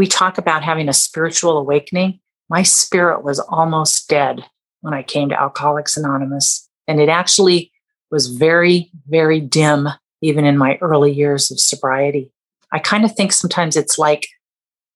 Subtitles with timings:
[0.00, 2.18] we talk about having a spiritual awakening.
[2.48, 4.42] My spirit was almost dead
[4.80, 6.66] when I came to Alcoholics Anonymous.
[6.88, 7.70] And it actually
[8.10, 9.90] was very, very dim,
[10.22, 12.32] even in my early years of sobriety.
[12.72, 14.26] I kind of think sometimes it's like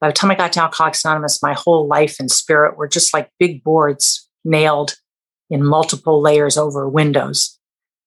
[0.01, 3.12] by the time I got to Alcoholics Anonymous, my whole life and spirit were just
[3.12, 4.95] like big boards nailed
[5.50, 7.59] in multiple layers over windows.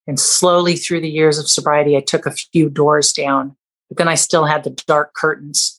[0.07, 3.55] And slowly through the years of sobriety, I took a few doors down,
[3.87, 5.76] but then I still had the dark curtains.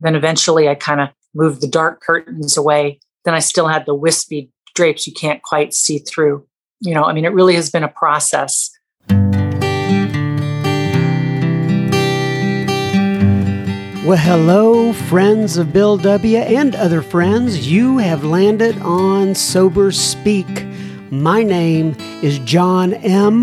[0.00, 3.00] Then eventually I kind of moved the dark curtains away.
[3.24, 6.46] Then I still had the wispy drapes you can't quite see through.
[6.80, 8.70] You know, I mean, it really has been a process.
[14.06, 16.38] Well, hello, friends of Bill W.
[16.38, 17.66] and other friends.
[17.66, 20.64] You have landed on Sober Speak.
[21.10, 23.42] My name is John M.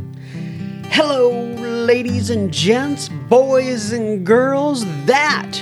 [1.85, 4.85] Ladies and gents, boys and girls.
[5.05, 5.59] That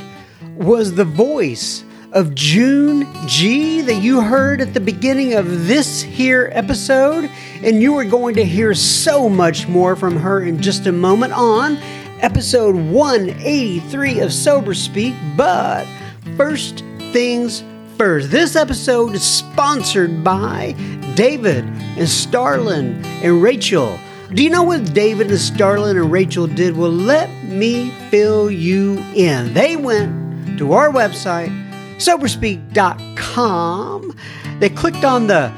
[0.57, 6.49] was the voice of June G that you heard at the beginning of this here
[6.51, 7.29] episode.
[7.63, 11.31] And you are going to hear so much more from her in just a moment
[11.31, 11.77] on
[12.19, 15.15] episode 183 of Sober Speak.
[15.37, 15.87] But
[16.35, 16.83] first
[17.13, 17.63] things
[17.97, 18.29] first.
[18.29, 20.75] This episode is sponsored by
[21.15, 23.97] David and Starlin and Rachel.
[24.33, 26.77] Do you know what David and Starlin and Rachel did?
[26.77, 29.55] Well, let me fill you in.
[29.55, 31.49] They went to our website,
[31.97, 34.15] soberspeak.com.
[34.59, 35.51] They clicked on the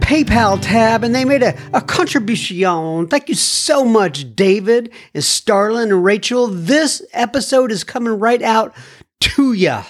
[0.00, 3.06] PayPal tab and they made a, a contribution.
[3.08, 6.46] Thank you so much, David and Starlin and Rachel.
[6.46, 8.74] This episode is coming right out
[9.20, 9.80] to you.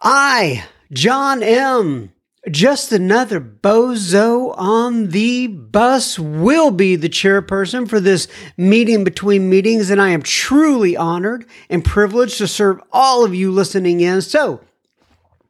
[0.00, 2.10] I, John M.,
[2.50, 9.90] just another bozo on the bus, will be the chairperson for this meeting between meetings,
[9.90, 14.20] and I am truly honored and privileged to serve all of you listening in.
[14.20, 14.60] So,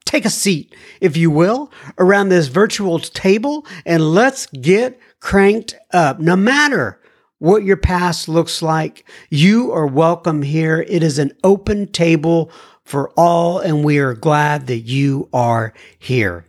[0.04, 6.20] take a seat, if you will, around this virtual table and let's get cranked up.
[6.20, 7.00] No matter
[7.38, 10.84] what your past looks like, you are welcome here.
[10.88, 12.50] It is an open table
[12.84, 16.44] for all, and we are glad that you are here.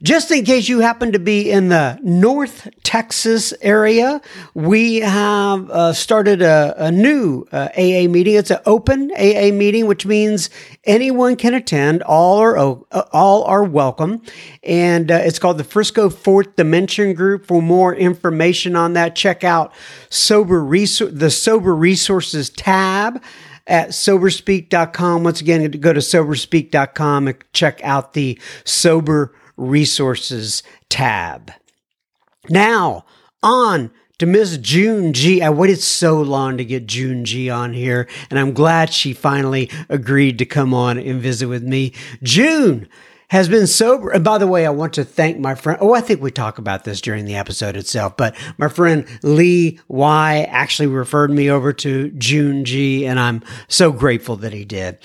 [0.00, 4.20] Just in case you happen to be in the North Texas area,
[4.54, 8.36] we have uh, started a, a new uh, AA meeting.
[8.36, 10.50] It's an open AA meeting, which means
[10.84, 12.04] anyone can attend.
[12.04, 14.22] All are uh, all are welcome,
[14.62, 17.44] and uh, it's called the Frisco Fourth Dimension Group.
[17.44, 19.72] For more information on that, check out
[20.10, 23.20] sober Resor- the Sober Resources tab
[23.68, 25.22] at soberspeak.com.
[25.22, 31.52] Once again, go to soberspeak.com and check out the Sober Resources tab.
[32.48, 33.04] Now,
[33.42, 35.40] on to Miss June G.
[35.40, 39.12] Uh, I waited so long to get June G on here, and I'm glad she
[39.12, 41.92] finally agreed to come on and visit with me.
[42.22, 42.88] June,
[43.28, 44.10] has been sober.
[44.10, 45.78] And by the way, I want to thank my friend.
[45.80, 49.80] Oh, I think we talk about this during the episode itself, but my friend Lee
[49.88, 54.98] Y actually referred me over to June G, and I'm so grateful that he did.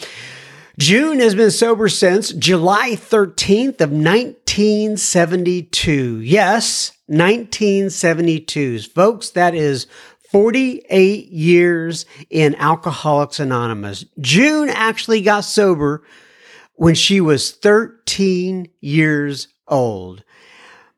[0.80, 6.20] June has been sober since July 13th of 1972.
[6.22, 8.80] Yes, 1972.
[8.80, 9.86] Folks, that is
[10.32, 14.04] 48 years in Alcoholics Anonymous.
[14.20, 16.02] June actually got sober
[16.76, 20.24] when she was 13 years old.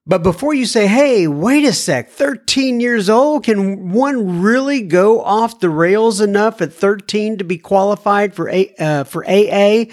[0.08, 5.24] But before you say, hey, wait a sec, 13 years old, can one really go
[5.24, 9.86] off the rails enough at 13 to be qualified for, A, uh, for AA?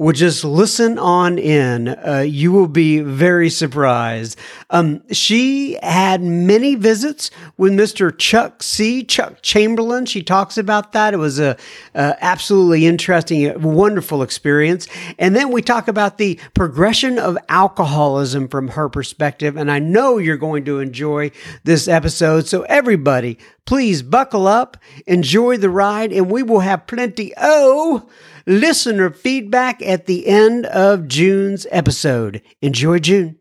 [0.00, 1.88] Well, just listen on in.
[1.88, 4.38] Uh, you will be very surprised.
[4.70, 8.16] Um, she had many visits with Mr.
[8.16, 9.02] Chuck C.
[9.02, 10.06] Chuck Chamberlain.
[10.06, 11.14] She talks about that.
[11.14, 11.56] It was a,
[11.96, 14.86] a absolutely interesting, wonderful experience.
[15.18, 19.56] And then we talk about the progression of alcoholism from her perspective.
[19.56, 21.32] And I know you're going to enjoy
[21.64, 22.46] this episode.
[22.46, 24.76] So everybody, please buckle up,
[25.08, 27.32] enjoy the ride, and we will have plenty.
[27.36, 28.08] Oh,
[28.48, 32.42] listener feedback at the end of June's episode.
[32.62, 33.38] Enjoy June.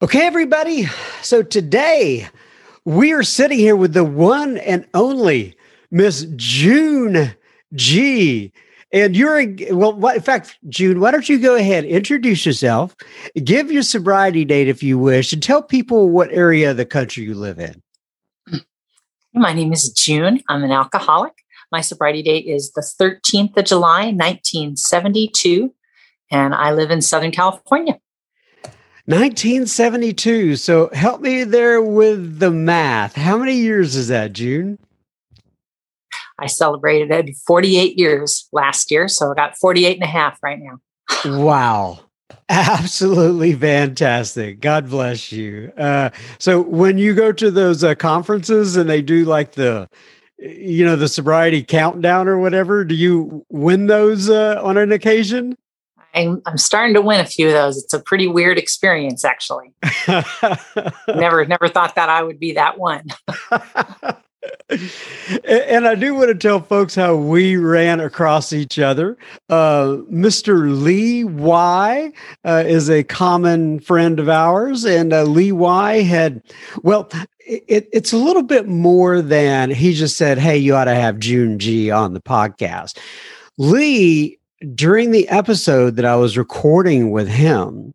[0.00, 0.86] Okay, everybody.
[1.20, 2.28] So today
[2.84, 5.56] we are sitting here with the one and only
[5.90, 7.34] Miss June
[7.74, 8.52] G.
[8.92, 12.94] And you're, well, in fact, June, why don't you go ahead, introduce yourself,
[13.42, 17.24] give your sobriety date if you wish, and tell people what area of the country
[17.24, 17.82] you live in.
[19.32, 20.40] My name is June.
[20.48, 21.43] I'm an alcoholic.
[21.74, 25.74] My sobriety date is the 13th of July, 1972,
[26.30, 27.98] and I live in Southern California.
[29.06, 30.54] 1972.
[30.54, 33.16] So help me there with the math.
[33.16, 34.78] How many years is that, June?
[36.38, 40.78] I celebrated 48 years last year, so I got 48 and a half right now.
[41.24, 41.98] wow.
[42.48, 44.60] Absolutely fantastic.
[44.60, 45.72] God bless you.
[45.76, 49.88] Uh, so when you go to those uh, conferences and they do like the
[50.44, 55.56] you know the sobriety countdown or whatever do you win those uh, on an occasion?
[56.14, 57.82] I'm, I'm starting to win a few of those.
[57.82, 59.72] It's a pretty weird experience actually.
[61.08, 63.06] Never never thought that i would be that one
[65.48, 69.16] and I do want to tell folks how we ran across each other.
[69.48, 70.82] Uh, Mr.
[70.82, 72.12] Lee Y
[72.44, 76.42] uh, is a common friend of ours, and uh, Lee Y had,
[76.82, 77.08] well,
[77.46, 81.18] it, it's a little bit more than he just said, Hey, you ought to have
[81.18, 82.98] June G on the podcast.
[83.58, 84.38] Lee,
[84.74, 87.94] during the episode that I was recording with him,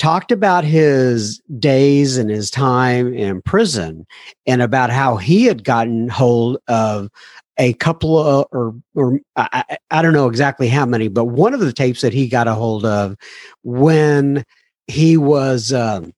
[0.00, 4.06] talked about his days and his time in prison
[4.46, 7.10] and about how he had gotten hold of
[7.58, 11.60] a couple of or or I, I, don't know exactly how many but one of
[11.60, 13.14] the tapes that he got a hold of
[13.62, 14.42] when
[14.86, 16.14] he was um,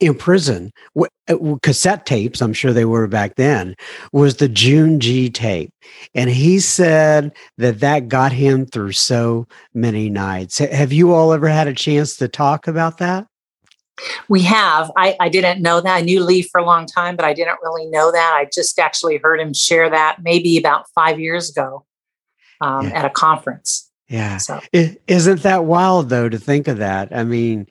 [0.00, 3.76] in prison, uh, cassette tapes, I'm sure they were back then,
[4.12, 5.70] was the June G tape.
[6.14, 10.58] And he said that that got him through so many nights.
[10.58, 13.26] Have you all ever had a chance to talk about that?
[14.28, 14.90] We have.
[14.96, 15.94] I, I didn't know that.
[15.94, 18.32] I knew Lee for a long time, but I didn't really know that.
[18.34, 21.84] I just actually heard him share that maybe about five years ago
[22.62, 23.00] um, yeah.
[23.00, 23.90] at a conference.
[24.08, 24.38] Yeah.
[24.38, 24.60] So.
[24.72, 27.14] Isn't that wild, though, to think of that?
[27.14, 27.68] I mean,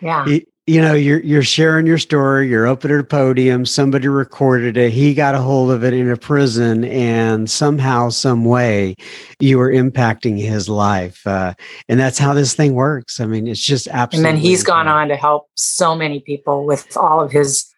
[0.00, 0.26] yeah
[0.70, 4.92] you know you're you're sharing your story you're up at a podium somebody recorded it
[4.92, 8.94] he got a hold of it in a prison and somehow some way
[9.40, 11.52] you were impacting his life uh,
[11.88, 13.18] and that's how this thing works.
[13.18, 16.64] I mean it's just absolutely and then he's gone on to help so many people
[16.64, 17.68] with all of his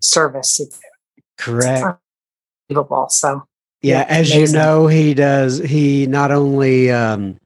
[0.00, 0.60] service.
[1.36, 1.84] Correct.
[1.84, 1.98] it's
[2.70, 3.08] unbelievable.
[3.08, 3.42] So
[3.82, 4.54] yeah, yeah as amazing.
[4.54, 7.40] you know he does he not only um,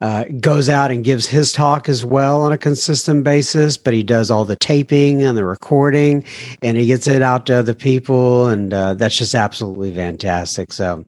[0.00, 4.02] uh, goes out and gives his talk as well on a consistent basis, but he
[4.02, 6.24] does all the taping and the recording
[6.62, 8.48] and he gets it out to other people.
[8.48, 10.72] And uh, that's just absolutely fantastic.
[10.72, 11.04] So,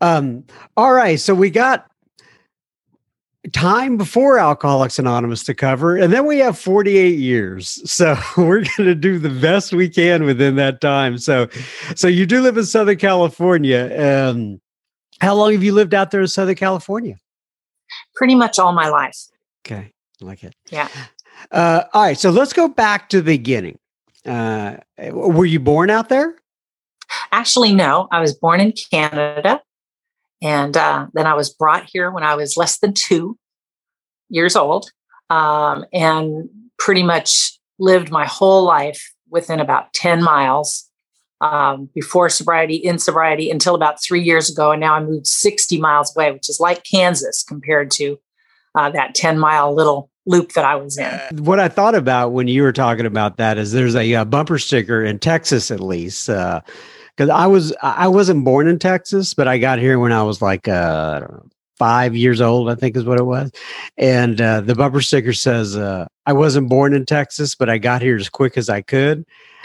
[0.00, 0.44] um,
[0.76, 1.20] all right.
[1.20, 1.90] So we got
[3.52, 7.80] time before Alcoholics Anonymous to cover, and then we have 48 years.
[7.90, 11.18] So we're going to do the best we can within that time.
[11.18, 11.48] So,
[11.94, 14.28] so you do live in Southern California.
[14.30, 14.60] Um,
[15.20, 17.16] how long have you lived out there in Southern California?
[18.14, 19.16] Pretty much all my life.
[19.66, 19.92] Okay.
[20.20, 20.54] I like it.
[20.70, 20.88] Yeah.
[21.50, 22.18] Uh, all right.
[22.18, 23.78] So let's go back to the beginning.
[24.26, 24.76] Uh,
[25.10, 26.34] were you born out there?
[27.32, 28.08] Actually, no.
[28.12, 29.62] I was born in Canada.
[30.42, 33.38] And uh, then I was brought here when I was less than two
[34.30, 34.90] years old
[35.28, 40.89] um, and pretty much lived my whole life within about 10 miles
[41.40, 44.72] um, before sobriety, in sobriety, until about three years ago.
[44.72, 48.18] And now I moved 60 miles away, which is like Kansas compared to
[48.74, 51.18] uh, that 10 mile little loop that I was in.
[51.44, 54.58] What I thought about when you were talking about that is there's a, a bumper
[54.58, 56.26] sticker in Texas, at least.
[56.26, 56.60] because
[57.28, 60.40] uh, I was I wasn't born in Texas, but I got here when I was
[60.40, 61.46] like uh, know,
[61.78, 63.50] five years old, I think is what it was.
[63.96, 68.02] And uh, the bumper sticker says, uh, "I wasn't born in Texas, but I got
[68.02, 69.24] here as quick as I could."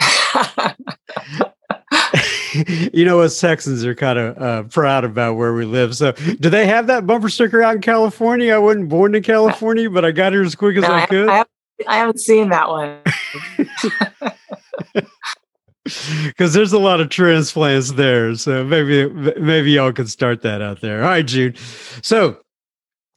[2.92, 5.96] you know, us Texans are kind of uh, proud about where we live.
[5.96, 8.54] So, do they have that bumper sticker out in California?
[8.54, 11.28] I wasn't born in California, but I got here as quick as no, I, could.
[11.28, 11.44] I
[11.86, 12.98] I haven't seen that one.
[16.26, 18.34] because there's a lot of transplants there.
[18.34, 19.08] So maybe
[19.40, 21.02] maybe y'all can start that out there.
[21.02, 21.54] All right, June.
[22.02, 22.38] So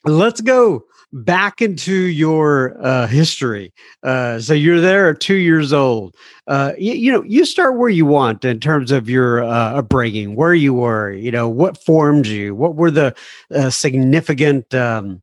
[0.05, 3.73] let's go back into your uh, history.
[4.03, 6.15] Uh, so you're there at two years old.
[6.47, 10.35] Uh, you, you, know, you start where you want in terms of your uh, upbringing,
[10.35, 11.11] where you were.
[11.11, 12.55] You know, what formed you.
[12.55, 13.15] What were the
[13.53, 15.21] uh, significant um,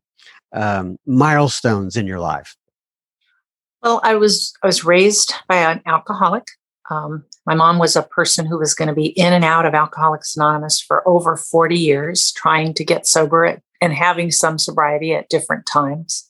[0.53, 2.57] um, milestones in your life?
[3.83, 6.47] Well, I was I was raised by an alcoholic.
[6.91, 9.75] Um, my mom was a person who was going to be in and out of
[9.75, 15.15] Alcoholics Anonymous for over 40 years, trying to get sober at, and having some sobriety
[15.15, 16.29] at different times.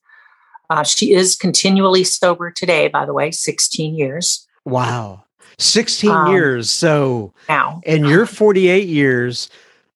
[0.68, 4.46] Uh, she is continually sober today, by the way, 16 years.
[4.64, 5.24] Wow.
[5.58, 6.70] 16 um, years.
[6.70, 9.48] So now, and you're 48 years.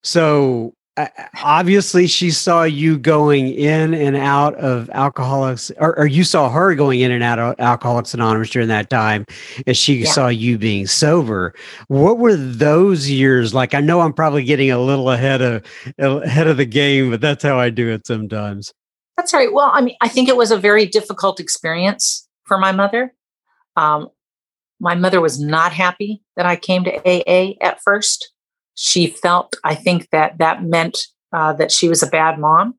[0.02, 0.75] So
[1.42, 6.75] obviously she saw you going in and out of alcoholics or, or, you saw her
[6.75, 9.25] going in and out of alcoholics anonymous during that time
[9.66, 10.11] and she yeah.
[10.11, 11.54] saw you being sober.
[11.88, 13.75] What were those years like?
[13.75, 15.64] I know i'm probably getting a little ahead of
[15.99, 18.73] ahead of the game but that's how i do it sometimes.
[19.16, 19.52] That's right.
[19.52, 23.14] Well i mean i think it was a very difficult experience for my mother.
[23.76, 24.09] Um,
[24.80, 28.32] my mother was not happy that i came to aa at first
[28.82, 30.96] she felt, I think that that meant
[31.34, 32.76] uh, that she was a bad mom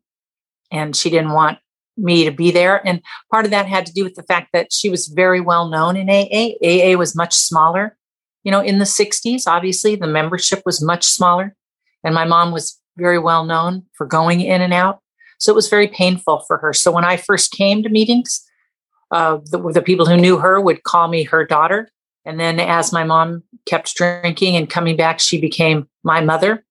[0.72, 1.60] and she didn't want
[1.96, 2.86] me to be there.
[2.88, 5.70] And part of that had to do with the fact that she was very well
[5.70, 6.56] known in AA.
[6.66, 7.96] AA was much smaller,
[8.44, 9.44] you know, in the 60s.
[9.46, 11.56] Obviously, the membership was much smaller.
[12.04, 15.02] And my mom was very well known for going in and out.
[15.38, 16.74] So it was very painful for her.
[16.74, 18.44] So when I first came to meetings,
[19.12, 21.92] uh, the, the people who knew her would call me her daughter.
[22.26, 26.64] And then as my mom kept drinking and coming back, she became my mother.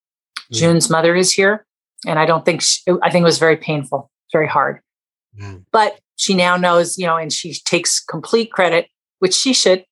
[0.52, 0.56] Mm.
[0.56, 1.66] June's mother is here.
[2.06, 4.80] And I don't think, she, I think it was very painful, very hard.
[5.38, 5.64] Mm.
[5.70, 8.88] But she now knows, you know, and she takes complete credit,
[9.18, 9.84] which she should,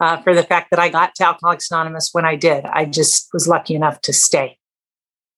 [0.00, 2.64] uh, for the fact that I got to Alcoholics Anonymous when I did.
[2.64, 4.58] I just was lucky enough to stay.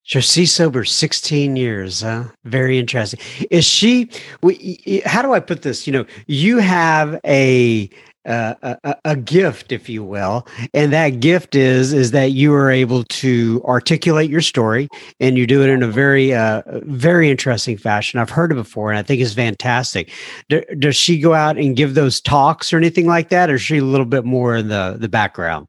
[0.05, 2.03] So she's sober 16 years.
[2.03, 2.25] Huh?
[2.45, 3.21] Very interesting.
[3.51, 4.11] Is she,
[4.43, 5.03] We?
[5.07, 5.87] how do I put this?
[5.87, 7.89] You know, you have a,
[8.25, 13.05] a, a, gift, if you will, and that gift is is that you are able
[13.05, 14.89] to articulate your story,
[15.21, 18.21] and you do it in a very uh, very interesting fashion.
[18.21, 20.11] I've heard it before, and I think it's fantastic.
[20.49, 23.63] D- does she go out and give those talks or anything like that, or is
[23.63, 25.67] she a little bit more in the the background?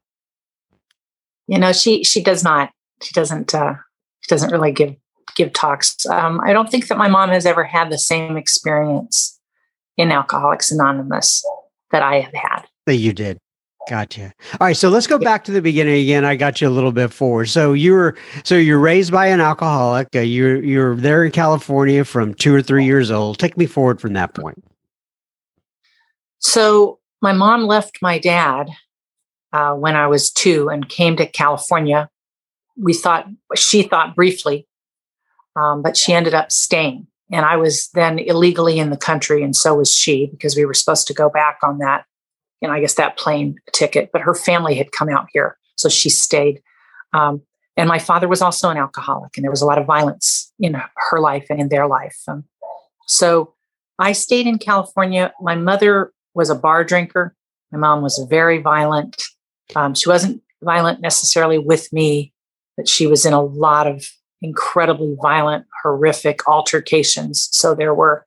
[1.46, 2.70] You know, she she does not.
[3.02, 3.54] She doesn't.
[3.54, 3.74] Uh,
[4.20, 4.94] she doesn't really give
[5.34, 6.06] give talks.
[6.06, 9.40] Um, I don't think that my mom has ever had the same experience
[9.96, 11.44] in Alcoholics Anonymous
[11.94, 12.64] that I have had.
[12.86, 13.38] That you did.
[13.88, 14.32] Gotcha.
[14.60, 16.24] All right, so let's go back to the beginning again.
[16.24, 17.46] I got you a little bit forward.
[17.46, 20.08] So you were so you're raised by an alcoholic.
[20.12, 23.38] Uh, you're you're there in California from two or three years old.
[23.38, 24.64] Take me forward from that point.
[26.40, 28.70] So my mom left my dad
[29.52, 32.08] uh, when I was two and came to California.
[32.76, 34.66] We thought she thought briefly,
[35.54, 37.06] um, but she ended up staying.
[37.34, 40.72] And I was then illegally in the country, and so was she, because we were
[40.72, 42.04] supposed to go back on that,
[42.60, 44.10] you know, I guess that plane ticket.
[44.12, 46.62] But her family had come out here, so she stayed.
[47.12, 47.42] Um,
[47.76, 50.80] and my father was also an alcoholic, and there was a lot of violence in
[51.10, 52.16] her life and in their life.
[52.28, 52.44] Um,
[53.08, 53.52] so
[53.98, 55.32] I stayed in California.
[55.40, 57.34] My mother was a bar drinker.
[57.72, 59.20] My mom was very violent.
[59.74, 62.32] Um, she wasn't violent necessarily with me,
[62.76, 64.06] but she was in a lot of
[64.44, 67.48] incredibly violent, horrific altercations.
[67.50, 68.26] So there were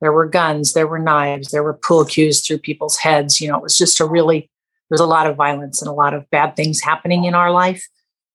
[0.00, 3.40] there were guns, there were knives, there were pool cues through people's heads.
[3.40, 5.94] You know, it was just a really there was a lot of violence and a
[5.94, 7.86] lot of bad things happening in our life.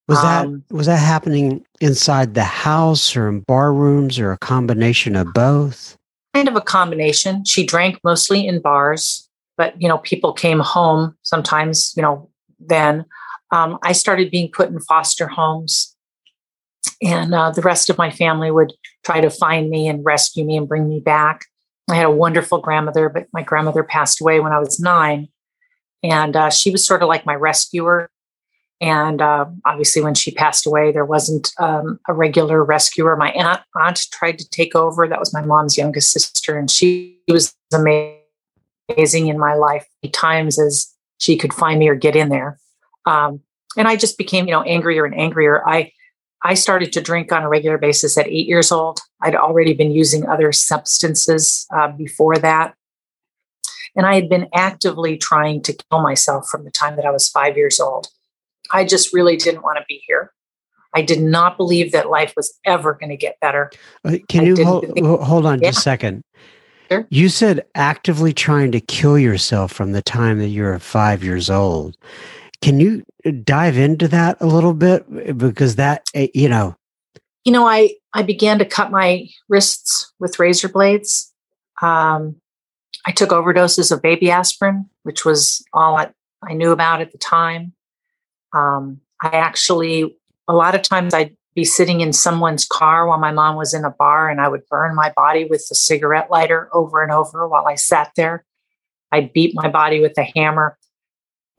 [0.07, 4.37] Was that um, was that happening inside the house or in bar rooms or a
[4.39, 5.95] combination of both?
[6.33, 7.45] Kind of a combination.
[7.45, 11.93] She drank mostly in bars, but you know, people came home sometimes.
[11.95, 13.05] You know, then
[13.51, 15.95] um, I started being put in foster homes
[17.01, 20.57] and uh, the rest of my family would try to find me and rescue me
[20.57, 21.45] and bring me back.
[21.89, 25.29] I had a wonderful grandmother, but my grandmother passed away when I was nine,
[26.03, 28.09] and uh, she was sort of like my rescuer.
[28.81, 33.15] And uh, obviously, when she passed away, there wasn't um, a regular rescuer.
[33.17, 35.07] My aunt aunt tried to take over.
[35.07, 39.87] That was my mom's youngest sister, and she was amazing in my life.
[40.13, 42.59] Times as she could find me or get in there,
[43.05, 43.41] um,
[43.75, 45.67] and I just became, you know, angrier and angrier.
[45.67, 45.91] I
[46.43, 48.99] I started to drink on a regular basis at eight years old.
[49.21, 52.75] I'd already been using other substances uh, before that.
[53.95, 57.27] And I had been actively trying to kill myself from the time that I was
[57.27, 58.07] five years old.
[58.71, 60.31] I just really didn't want to be here.
[60.95, 63.71] I did not believe that life was ever going to get better.
[64.05, 65.69] Uh, can you hold, think, hold on yeah.
[65.69, 66.23] just a second?
[66.89, 67.05] Sure.
[67.09, 71.49] You said actively trying to kill yourself from the time that you were five years
[71.49, 71.97] old.
[72.61, 73.03] Can you
[73.43, 75.37] dive into that a little bit?
[75.37, 76.75] Because that, eh, you know,
[77.45, 81.33] you know, I I began to cut my wrists with razor blades.
[81.81, 82.35] Um,
[83.05, 86.11] I took overdoses of baby aspirin, which was all I,
[86.43, 87.73] I knew about at the time.
[88.53, 93.31] Um, I actually, a lot of times, I'd be sitting in someone's car while my
[93.31, 96.69] mom was in a bar, and I would burn my body with the cigarette lighter
[96.73, 98.45] over and over while I sat there.
[99.11, 100.77] I'd beat my body with a hammer.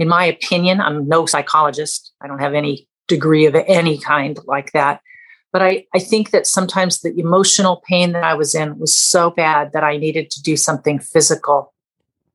[0.01, 2.13] In my opinion, I'm no psychologist.
[2.23, 5.03] I don't have any degree of any kind like that.
[5.53, 9.31] But I, I think that sometimes the emotional pain that I was in was so
[9.31, 11.75] bad that I needed to do something physical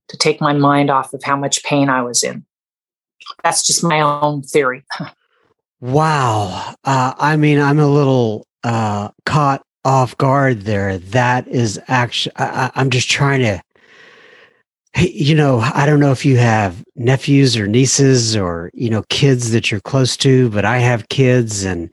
[0.10, 2.46] to take my mind off of how much pain I was in.
[3.44, 4.84] That's just my own theory.
[5.82, 6.76] wow.
[6.84, 11.00] Uh, I mean, I'm a little uh, caught off guard there.
[11.00, 13.62] That is actually, I, I'm just trying to
[14.98, 19.52] you know, I don't know if you have nephews or nieces or, you know, kids
[19.52, 21.90] that you're close to, but I have kids and,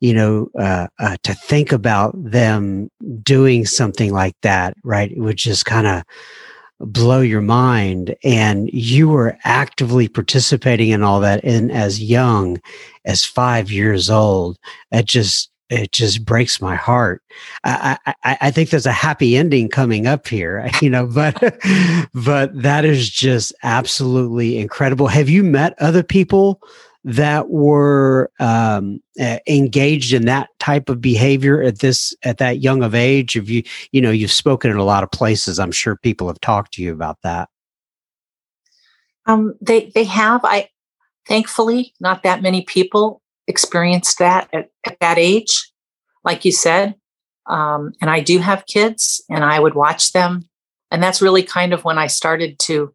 [0.00, 2.90] you know, uh, uh, to think about them
[3.22, 6.02] doing something like that, right, it would just kind of
[6.80, 8.14] blow your mind.
[8.24, 12.60] And you were actively participating in all that and as young
[13.04, 14.58] as five years old.
[14.90, 17.22] It just, it just breaks my heart.
[17.64, 21.34] I, I, I, think there's a happy ending coming up here, you know, but
[22.14, 25.06] but that is just absolutely incredible.
[25.06, 26.60] Have you met other people
[27.04, 29.00] that were um,
[29.48, 33.32] engaged in that type of behavior at this at that young of age?
[33.32, 33.62] Have you
[33.92, 35.58] you know you've spoken in a lot of places?
[35.58, 37.48] I'm sure people have talked to you about that.
[39.24, 40.42] Um, they they have.
[40.44, 40.68] I
[41.26, 45.70] thankfully not that many people experienced that at, at that age,
[46.24, 46.94] like you said.
[47.46, 50.48] Um, and I do have kids, and I would watch them.
[50.90, 52.94] And that's really kind of when I started to,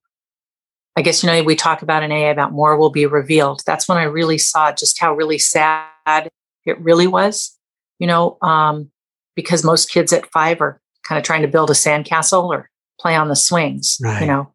[0.96, 3.62] I guess, you know, we talk about an AA about more will be revealed.
[3.66, 6.30] That's when I really saw just how really sad
[6.66, 7.58] it really was,
[8.00, 8.92] you know, um,
[9.36, 13.16] because most kids at five are kind of trying to build a sandcastle or play
[13.16, 14.22] on the swings, right.
[14.22, 14.52] you know.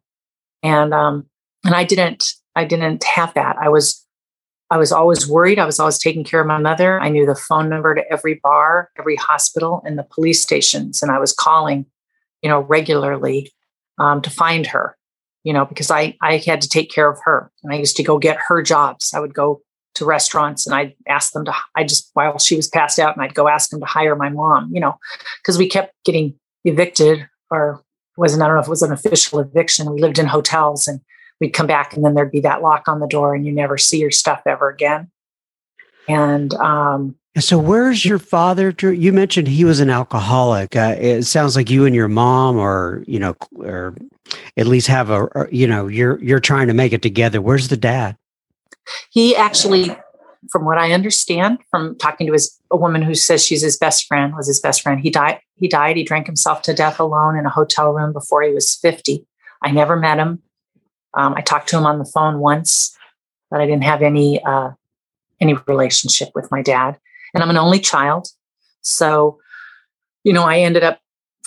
[0.61, 1.25] And um,
[1.65, 3.57] and I didn't, I didn't have that.
[3.57, 4.02] I was
[4.73, 5.59] I was always worried.
[5.59, 6.99] I was always taking care of my mother.
[6.99, 11.03] I knew the phone number to every bar, every hospital, and the police stations.
[11.03, 11.85] And I was calling,
[12.41, 13.51] you know, regularly
[13.99, 14.97] um, to find her,
[15.43, 17.51] you know, because I, I had to take care of her.
[17.61, 19.13] And I used to go get her jobs.
[19.13, 19.61] I would go
[19.93, 23.23] to restaurants and I'd ask them to, I just, while she was passed out, and
[23.23, 24.95] I'd go ask them to hire my mom, you know,
[25.43, 26.33] because we kept getting
[26.65, 27.83] evicted or
[28.17, 29.93] wasn't, I don't know if it was an official eviction.
[29.93, 30.99] We lived in hotels and
[31.43, 33.77] we'd come back and then there'd be that lock on the door and you never
[33.77, 35.11] see your stuff ever again.
[36.07, 38.73] And um, so, where's your father?
[38.79, 40.75] You mentioned he was an alcoholic.
[40.75, 43.95] Uh, it sounds like you and your mom, or you know, or
[44.55, 47.41] at least have a, you know, you're you're trying to make it together.
[47.41, 48.17] Where's the dad?
[49.09, 49.95] He actually,
[50.49, 54.05] from what I understand, from talking to his a woman who says she's his best
[54.07, 55.01] friend, was his best friend.
[55.01, 55.39] He died.
[55.57, 55.97] He died.
[55.97, 59.25] He drank himself to death alone in a hotel room before he was fifty.
[59.61, 60.41] I never met him.
[61.15, 62.95] Um, I talked to him on the phone once,
[63.49, 64.71] but I didn't have any uh,
[65.39, 66.97] any relationship with my dad.
[67.33, 68.27] And I'm an only child,
[68.81, 69.39] so
[70.23, 70.99] you know I ended up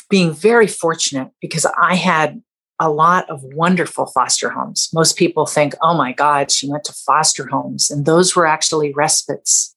[0.08, 2.42] being very fortunate because I had
[2.78, 4.88] a lot of wonderful foster homes.
[4.92, 8.92] Most people think, "Oh my God, she went to foster homes," and those were actually
[8.92, 9.74] respites,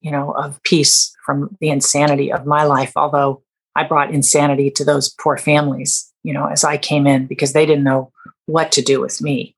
[0.00, 2.92] you know, of peace from the insanity of my life.
[2.96, 3.42] Although
[3.76, 7.66] I brought insanity to those poor families, you know, as I came in because they
[7.66, 8.12] didn't know
[8.48, 9.54] what to do with me.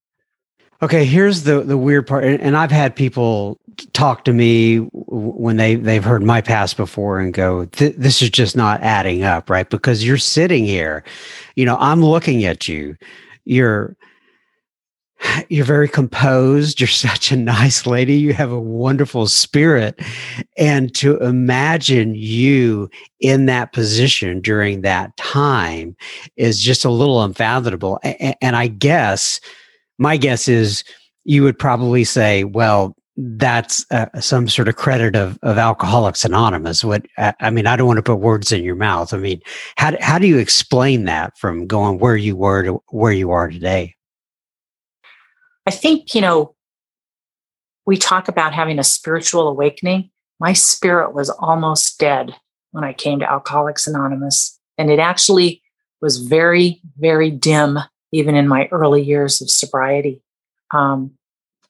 [0.82, 3.58] Okay, here's the the weird part, and I've had people
[3.92, 8.56] talk to me when they they've heard my past before and go, "This is just
[8.56, 11.04] not adding up, right?" Because you're sitting here,
[11.54, 12.96] you know, I'm looking at you,
[13.44, 13.94] you're
[15.48, 16.80] you're very composed.
[16.80, 18.14] You're such a nice lady.
[18.14, 20.00] You have a wonderful spirit.
[20.56, 25.96] And to imagine you in that position during that time
[26.36, 28.00] is just a little unfathomable.
[28.02, 29.40] And I guess
[29.98, 30.84] my guess is
[31.24, 36.82] you would probably say, well, that's uh, some sort of credit of, of Alcoholics Anonymous.
[36.82, 39.12] What I mean, I don't want to put words in your mouth.
[39.12, 39.40] I mean,
[39.76, 43.48] how how do you explain that from going where you were to where you are
[43.48, 43.94] today?
[45.70, 46.56] I think, you know,
[47.86, 50.10] we talk about having a spiritual awakening.
[50.40, 52.34] My spirit was almost dead
[52.72, 54.58] when I came to Alcoholics Anonymous.
[54.78, 55.62] And it actually
[56.02, 57.78] was very, very dim,
[58.10, 60.20] even in my early years of sobriety.
[60.74, 61.12] Um,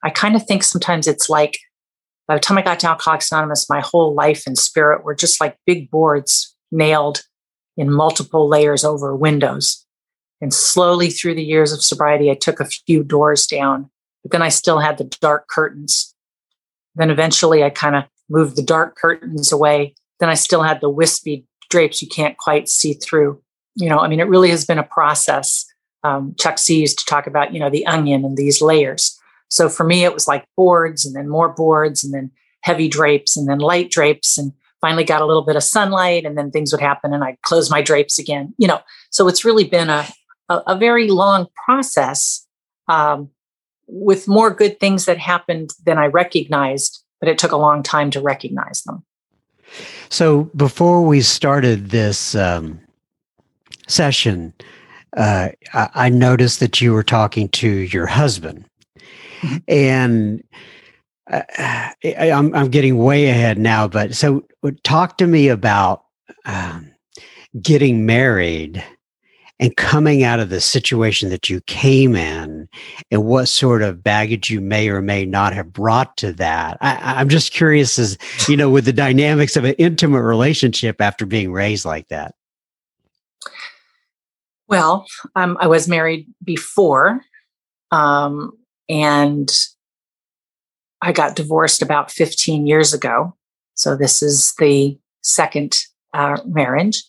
[0.03, 1.59] I kind of think sometimes it's like
[2.27, 5.43] by the time I got to Alcoholics Anonymous, my whole life and spirit were just
[5.43, 7.21] like big boards nailed
[7.77, 9.85] in multiple layers over windows.
[10.41, 13.91] And slowly through the years of sobriety, I took a few doors down,
[14.23, 16.15] but then I still had the dark curtains.
[16.95, 19.95] Then eventually I kind of moved the dark curtains away.
[20.19, 23.43] Then I still had the wispy drapes you can't quite see through.
[23.77, 25.67] You know, I mean, it really has been a process.
[26.03, 29.19] Um, Chuck C used to talk about, you know, the onion and these layers.
[29.49, 32.31] So for me, it was like boards and then more boards and then
[32.63, 36.39] heavy drapes and then light drapes and finally got a little bit of sunlight and
[36.39, 38.81] then things would happen and I'd close my drapes again, you know.
[39.11, 40.07] So it's really been a,
[40.51, 42.47] a, a very long process
[42.89, 43.31] um,
[43.87, 48.11] with more good things that happened than I recognized, but it took a long time
[48.11, 49.05] to recognize them.
[50.09, 52.81] So before we started this um,
[53.87, 54.53] session,
[55.17, 58.65] uh, I, I noticed that you were talking to your husband,
[59.41, 59.57] mm-hmm.
[59.69, 60.45] and
[61.31, 63.89] uh, I, am I'm getting way ahead now.
[63.89, 64.45] But so,
[64.85, 66.05] talk to me about
[66.45, 66.93] um,
[67.61, 68.85] getting married
[69.61, 72.67] and coming out of the situation that you came in
[73.11, 76.79] and what sort of baggage you may or may not have brought to that.
[76.81, 78.17] I, am just curious as,
[78.49, 82.35] you know, with the dynamics of an intimate relationship after being raised like that.
[84.67, 85.05] Well,
[85.37, 87.21] um, I was married before,
[87.91, 88.57] um,
[88.89, 89.51] and
[91.03, 93.37] I got divorced about 15 years ago.
[93.75, 95.77] So this is the second
[96.15, 97.03] uh, marriage.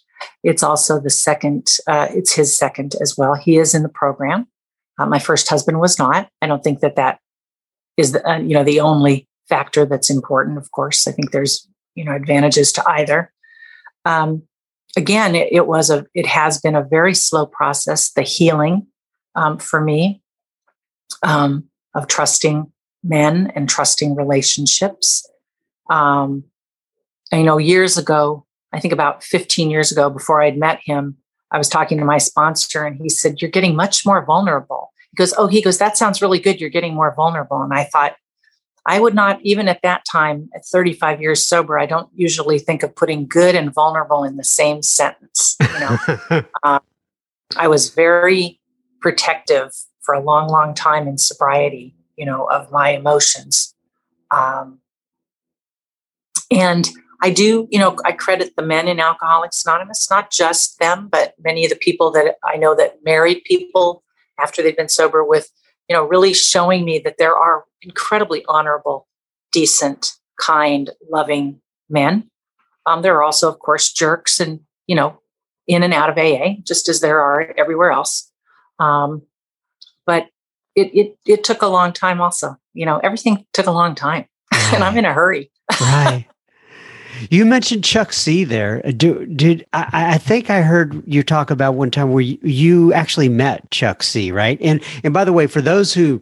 [0.43, 3.35] It's also the second, uh, it's his second as well.
[3.35, 4.47] He is in the program.
[4.97, 6.29] Uh, my first husband was not.
[6.41, 7.19] I don't think that that
[7.97, 10.57] is the, uh, you know, the only factor that's important.
[10.57, 13.31] Of course, I think there's, you know, advantages to either.
[14.05, 14.43] Um,
[14.95, 18.11] again, it, it, was a, it has been a very slow process.
[18.11, 18.87] The healing
[19.35, 20.21] um, for me
[21.23, 22.71] um, of trusting
[23.03, 25.27] men and trusting relationships.
[25.89, 26.43] Um,
[27.31, 31.17] you know, years ago, I think about 15 years ago, before I'd met him,
[31.51, 34.91] I was talking to my sponsor and he said, You're getting much more vulnerable.
[35.11, 36.61] He goes, Oh, he goes, That sounds really good.
[36.61, 37.61] You're getting more vulnerable.
[37.61, 38.15] And I thought,
[38.85, 42.81] I would not, even at that time, at 35 years sober, I don't usually think
[42.81, 45.55] of putting good and vulnerable in the same sentence.
[45.61, 46.79] You know, uh,
[47.57, 48.59] I was very
[48.99, 53.75] protective for a long, long time in sobriety, you know, of my emotions.
[54.31, 54.79] Um,
[56.49, 56.89] and
[57.21, 61.35] I do, you know, I credit the men in Alcoholics Anonymous, not just them, but
[61.41, 64.03] many of the people that I know that married people
[64.39, 65.51] after they've been sober with,
[65.87, 69.07] you know, really showing me that there are incredibly honorable,
[69.51, 72.29] decent, kind, loving men.
[72.87, 75.19] Um, there are also, of course, jerks and, you know,
[75.67, 78.31] in and out of AA, just as there are everywhere else.
[78.79, 79.21] Um,
[80.07, 80.27] but
[80.75, 82.57] it, it, it took a long time also.
[82.73, 84.73] You know, everything took a long time right.
[84.73, 85.51] and I'm in a hurry.
[85.79, 86.25] right.
[87.29, 88.81] You mentioned Chuck C there.
[88.81, 92.93] Do, did I, I, think I heard you talk about one time where you, you,
[92.93, 94.57] actually met Chuck C, right?
[94.61, 96.21] And and by the way, for those who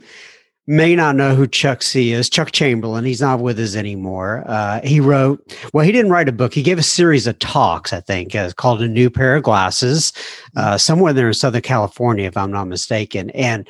[0.67, 4.43] may not know who Chuck C is, Chuck Chamberlain, he's not with us anymore.
[4.45, 6.53] Uh, he wrote, well, he didn't write a book.
[6.53, 10.13] He gave a series of talks, I think, uh, called A New Pair of Glasses,
[10.55, 13.31] uh, somewhere there in Southern California, if I'm not mistaken.
[13.31, 13.67] And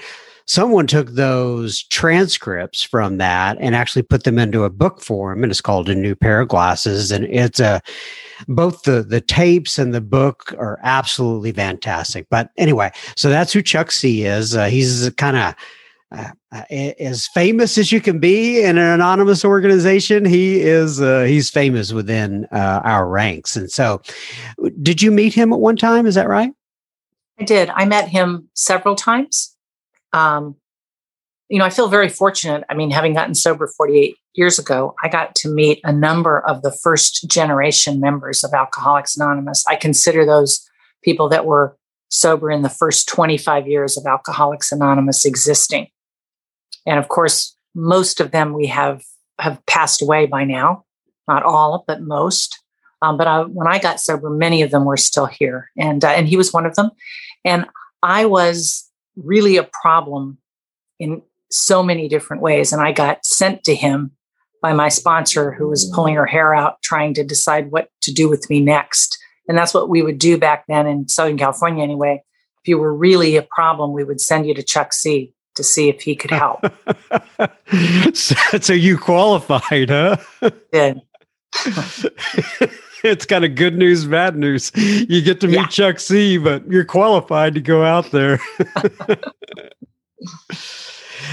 [0.49, 5.51] someone took those transcripts from that and actually put them into a book form and
[5.51, 7.79] it's called a new pair of glasses and it's a
[8.47, 13.61] both the the tapes and the book are absolutely fantastic but anyway so that's who
[13.61, 15.53] chuck c is uh, he's kind of
[16.11, 16.63] uh, uh,
[16.99, 21.93] as famous as you can be in an anonymous organization he is uh, he's famous
[21.93, 24.01] within uh, our ranks and so
[24.81, 26.05] did you meet him at one time?
[26.05, 26.51] Is that right?
[27.39, 27.69] I did.
[27.69, 29.55] I met him several times
[30.13, 30.55] um,
[31.49, 32.63] you know, I feel very fortunate.
[32.69, 36.61] I mean, having gotten sober 48 years ago, I got to meet a number of
[36.61, 39.65] the first generation members of Alcoholics Anonymous.
[39.67, 40.67] I consider those
[41.03, 41.75] people that were
[42.09, 45.87] sober in the first 25 years of Alcoholics Anonymous existing.
[46.85, 49.03] And of course, most of them we have
[49.39, 50.85] have passed away by now.
[51.27, 52.59] Not all, but most.
[53.01, 56.09] Um, but I, when I got sober, many of them were still here, and uh,
[56.09, 56.91] and he was one of them.
[57.45, 57.65] And
[58.03, 58.88] I was
[59.23, 60.37] really a problem
[60.99, 62.71] in so many different ways.
[62.71, 64.11] And I got sent to him
[64.61, 68.29] by my sponsor who was pulling her hair out, trying to decide what to do
[68.29, 69.17] with me next.
[69.47, 72.23] And that's what we would do back then in Southern California, anyway.
[72.61, 75.89] If you were really a problem, we would send you to Chuck C to see
[75.89, 76.59] if he could help.
[78.13, 80.17] so, so, you qualified, huh?
[80.71, 81.01] Did.
[83.03, 84.71] it's kind of good news, bad news.
[84.75, 85.67] You get to meet yeah.
[85.67, 88.39] Chuck C, but you're qualified to go out there.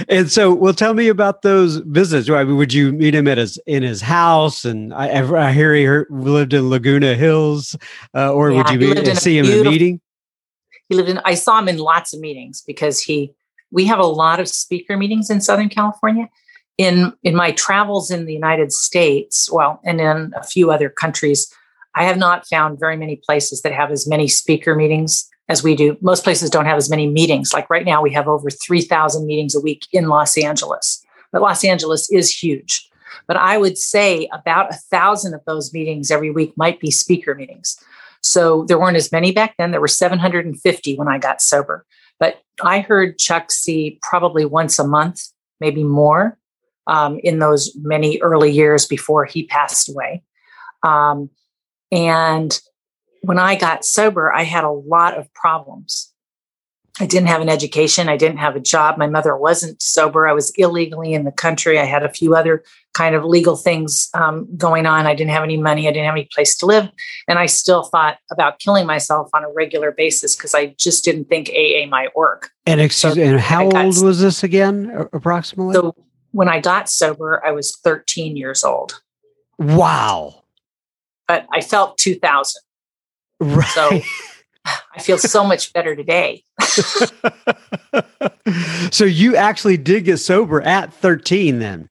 [0.09, 2.29] and so, well, tell me about those visits.
[2.29, 4.65] Would you meet him at his in his house?
[4.65, 7.77] And I, I hear he lived in Laguna Hills,
[8.15, 10.01] uh, or yeah, would you be, see him in a meeting?
[10.89, 13.33] he lived in, I saw him in lots of meetings because he,
[13.71, 16.29] we have a lot of speaker meetings in Southern California.
[16.79, 21.51] In, in my travels in the United States, well, and in a few other countries,
[21.95, 25.75] I have not found very many places that have as many speaker meetings as we
[25.75, 25.97] do.
[26.03, 27.55] Most places don't have as many meetings.
[27.55, 31.65] Like right now, we have over 3,000 meetings a week in Los Angeles, but Los
[31.65, 32.89] Angeles is huge.
[33.27, 37.35] But I would say about a thousand of those meetings every week might be speaker
[37.35, 37.79] meetings.
[38.21, 39.71] So there weren't as many back then.
[39.71, 41.87] There were 750 when I got sober.
[42.19, 45.23] But I heard Chuck C probably once a month,
[45.61, 46.39] maybe more,
[46.87, 50.23] um, in those many early years before he passed away.
[50.83, 51.31] Um,
[51.91, 52.59] and
[53.23, 56.13] when I got sober, I had a lot of problems.
[56.99, 58.09] I didn't have an education.
[58.09, 58.97] I didn't have a job.
[58.97, 60.27] My mother wasn't sober.
[60.27, 61.79] I was illegally in the country.
[61.79, 65.07] I had a few other kind of legal things um, going on.
[65.07, 65.87] I didn't have any money.
[65.87, 66.89] I didn't have any place to live.
[67.29, 71.27] And I still thought about killing myself on a regular basis because I just didn't
[71.27, 72.51] think AA might work.
[72.65, 75.75] And, excuse, so and how old was this again, approximately?
[75.75, 75.95] So
[76.37, 79.01] when I got sober, I was 13 years old.
[79.59, 80.43] Wow.
[81.27, 82.61] But I felt 2000.
[83.41, 83.67] Right.
[83.69, 84.01] So
[84.95, 86.45] I feel so much better today.
[88.91, 91.89] so you actually did get sober at 13 then?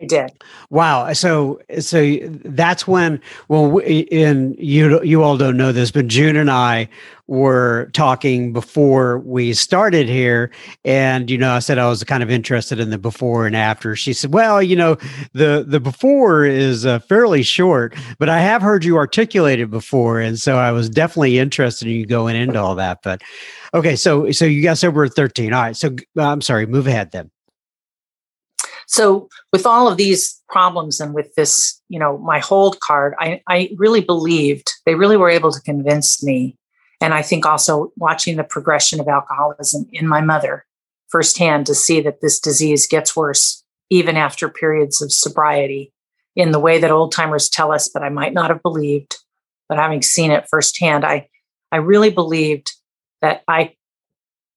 [0.00, 0.32] I did.
[0.70, 1.12] Wow.
[1.12, 6.36] So so that's when well we, in you you all don't know this, but June
[6.36, 6.88] and I
[7.28, 10.50] were talking before we started here,
[10.84, 13.94] and you know I said I was kind of interested in the before and after.
[13.94, 14.96] She said, "Well, you know
[15.32, 20.20] the the before is uh, fairly short, but I have heard you articulate it before,
[20.20, 23.22] and so I was definitely interested in you going into all that." But
[23.72, 25.52] okay, so so you got sober at thirteen.
[25.52, 25.76] All right.
[25.76, 26.66] So I'm sorry.
[26.66, 27.30] Move ahead then.
[28.86, 33.42] So with all of these problems and with this, you know, my hold card, I,
[33.48, 36.56] I really believed they really were able to convince me.
[37.00, 40.64] And I think also watching the progression of alcoholism in my mother
[41.08, 45.92] firsthand to see that this disease gets worse even after periods of sobriety
[46.36, 49.16] in the way that old timers tell us, but I might not have believed.
[49.68, 51.28] But having seen it firsthand, I,
[51.70, 52.72] I really believed
[53.22, 53.74] that I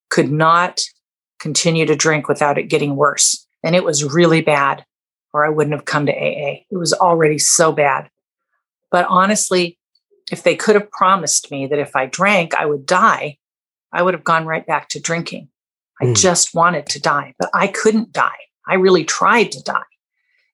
[0.10, 0.82] could not
[1.40, 4.86] continue to drink without it getting worse and it was really bad,
[5.34, 6.64] or I wouldn't have come to AA.
[6.70, 8.10] It was already so bad.
[8.92, 9.78] But honestly,
[10.32, 13.38] if they could have promised me that if I drank, I would die,
[13.92, 15.50] I would have gone right back to drinking.
[16.02, 16.16] I mm.
[16.16, 18.38] just wanted to die, but I couldn't die.
[18.68, 19.82] I really tried to die.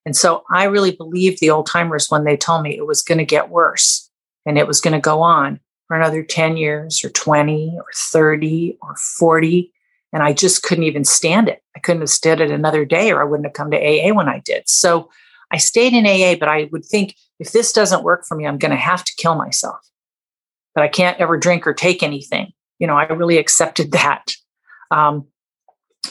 [0.06, 3.18] And so I really believed the old timers when they told me it was going
[3.18, 4.10] to get worse
[4.46, 8.78] and it was going to go on for another 10 years or 20 or 30
[8.82, 9.72] or 40
[10.14, 11.60] and I just couldn't even stand it.
[11.76, 14.28] I couldn't have stood it another day or I wouldn't have come to AA when
[14.28, 14.68] I did.
[14.68, 15.10] So
[15.50, 18.56] I stayed in AA, but I would think if this doesn't work for me, I'm
[18.56, 19.80] going to have to kill myself.
[20.72, 22.52] But I can't ever drink or take anything.
[22.78, 24.32] You know, I really accepted that.
[24.92, 25.26] Um,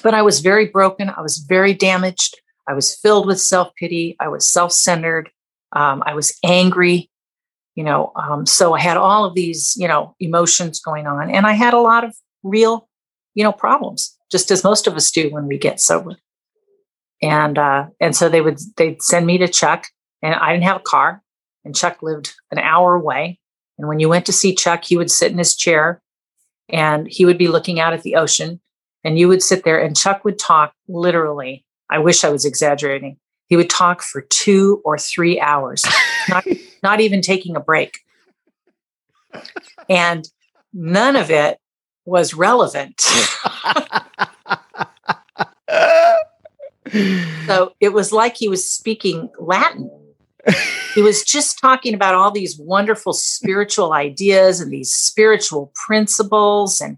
[0.03, 1.09] but I was very broken.
[1.09, 2.37] I was very damaged.
[2.67, 4.17] I was filled with self pity.
[4.19, 5.29] I was self centered.
[5.73, 7.09] Um, I was angry.
[7.75, 11.45] You know, um, so I had all of these, you know, emotions going on, and
[11.45, 12.87] I had a lot of real
[13.33, 16.17] you know, problems, just as most of us do when we get sober.
[17.21, 19.85] And uh, and so they would they'd send me to Chuck,
[20.21, 21.21] and I didn't have a car,
[21.63, 23.39] and Chuck lived an hour away.
[23.77, 26.01] And when you went to see Chuck, he would sit in his chair,
[26.69, 28.59] and he would be looking out at the ocean,
[29.03, 31.65] and you would sit there, and Chuck would talk literally.
[31.89, 33.17] I wish I was exaggerating.
[33.47, 35.85] He would talk for two or three hours,
[36.27, 36.45] not
[36.83, 37.99] not even taking a break,
[39.87, 40.27] and
[40.73, 41.57] none of it
[42.05, 43.01] was relevant.
[47.45, 49.89] so it was like he was speaking Latin.
[50.93, 56.97] he was just talking about all these wonderful spiritual ideas and these spiritual principles and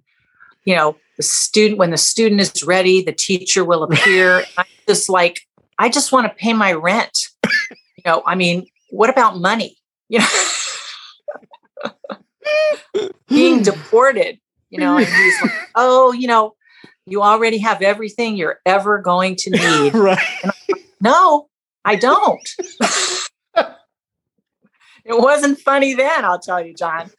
[0.64, 5.10] you know the student when the student is ready the teacher will appear i'm just
[5.10, 5.42] like
[5.78, 9.78] i just want to pay my rent you know i mean what about money
[10.10, 10.28] you know
[13.28, 14.40] being deported
[14.76, 16.56] you know, and he's like, oh, you know,
[17.06, 19.96] you already have everything you're ever going to need.
[19.96, 20.20] right.
[20.44, 21.48] Like, no,
[21.86, 22.50] I don't.
[23.56, 27.10] it wasn't funny then, I'll tell you, John.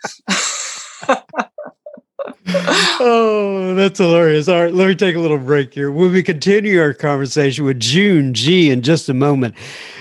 [3.00, 4.48] oh, that's hilarious.
[4.48, 5.90] All right, let me take a little break here.
[5.90, 9.56] When we continue our conversation with June G in just a moment.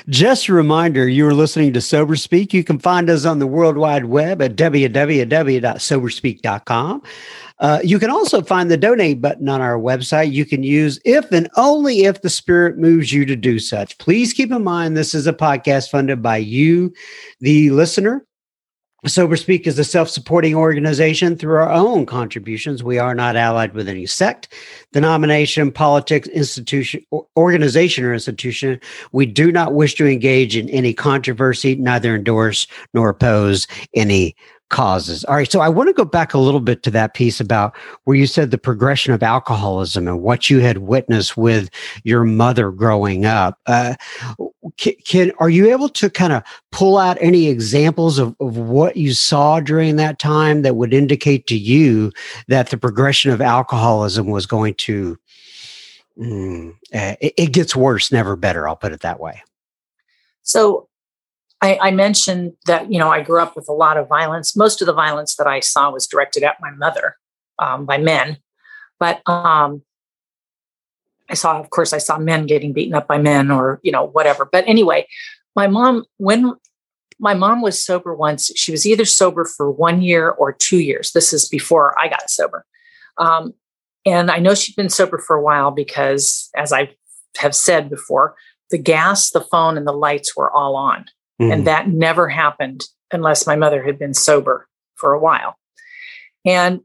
[0.09, 2.53] Just a reminder, you are listening to Sober Speak.
[2.53, 7.01] You can find us on the World Wide Web at www.soberspeak.com.
[7.57, 10.31] Uh, you can also find the donate button on our website.
[10.31, 13.97] You can use if and only if the Spirit moves you to do such.
[13.97, 16.93] Please keep in mind this is a podcast funded by you,
[17.39, 18.23] the listener.
[19.07, 22.83] Sober Speak is a self supporting organization through our own contributions.
[22.83, 24.51] We are not allied with any sect,
[24.93, 27.05] denomination, politics, institution,
[27.37, 28.79] organization, or institution.
[29.11, 34.35] We do not wish to engage in any controversy, neither endorse nor oppose any
[34.69, 35.23] causes.
[35.25, 35.51] All right.
[35.51, 38.27] So I want to go back a little bit to that piece about where you
[38.27, 41.69] said the progression of alcoholism and what you had witnessed with
[42.03, 43.59] your mother growing up.
[43.67, 43.95] Uh,
[44.77, 49.13] can, are you able to kind of pull out any examples of, of what you
[49.13, 52.11] saw during that time that would indicate to you
[52.47, 55.17] that the progression of alcoholism was going to
[56.17, 58.67] mm, uh, it, it gets worse, never better.
[58.67, 59.41] I'll put it that way.
[60.43, 60.89] So
[61.61, 64.55] I, I, mentioned that you know I grew up with a lot of violence.
[64.55, 67.17] Most of the violence that I saw was directed at my mother
[67.59, 68.37] um, by men,
[68.99, 69.81] but um,
[71.29, 74.05] I saw, of course, I saw men getting beaten up by men or you know
[74.05, 74.45] whatever.
[74.45, 75.07] But anyway,
[75.55, 76.53] my mom when
[77.19, 81.11] my mom was sober once, she was either sober for one year or two years.
[81.11, 82.65] This is before I got sober,
[83.17, 83.53] um,
[84.05, 86.91] and I know she'd been sober for a while because, as I
[87.37, 88.35] have said before,
[88.69, 91.05] the gas, the phone, and the lights were all on
[91.41, 91.51] Mm-hmm.
[91.51, 95.57] And that never happened unless my mother had been sober for a while.
[96.45, 96.81] And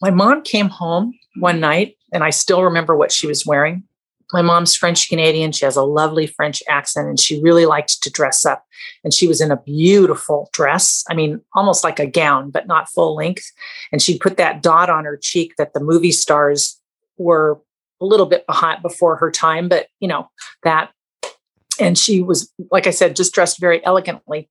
[0.00, 3.84] my mom came home one night, and I still remember what she was wearing.
[4.32, 5.52] My mom's French Canadian.
[5.52, 8.64] She has a lovely French accent, and she really liked to dress up.
[9.04, 11.04] And she was in a beautiful dress.
[11.10, 13.50] I mean, almost like a gown, but not full length.
[13.92, 16.80] And she put that dot on her cheek that the movie stars
[17.18, 17.60] were
[18.00, 20.28] a little bit behind before her time, but you know,
[20.64, 20.90] that
[21.80, 24.50] and she was, like I said, just dressed very elegantly.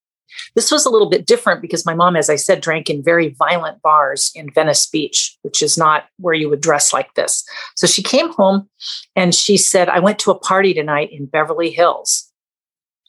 [0.55, 3.29] This was a little bit different because my mom, as I said, drank in very
[3.29, 7.43] violent bars in Venice Beach, which is not where you would dress like this.
[7.75, 8.69] So she came home
[9.15, 12.31] and she said, I went to a party tonight in Beverly Hills.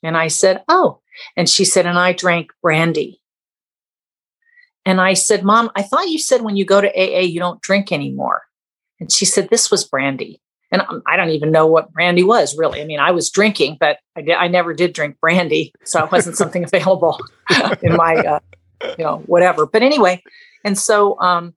[0.03, 1.01] And I said, Oh.
[1.37, 3.21] And she said, And I drank brandy.
[4.85, 7.63] And I said, Mom, I thought you said when you go to AA, you don't
[7.63, 8.43] drink anymore.
[8.99, 10.41] And she said, This was brandy
[10.73, 12.81] and I don't even know what brandy was really.
[12.81, 16.11] I mean, I was drinking, but I, did, I never did drink brandy, so it
[16.11, 17.21] wasn't something available
[17.83, 18.41] in my, uh,
[18.99, 19.67] you know, whatever.
[19.67, 20.23] But anyway,
[20.65, 21.55] and so um,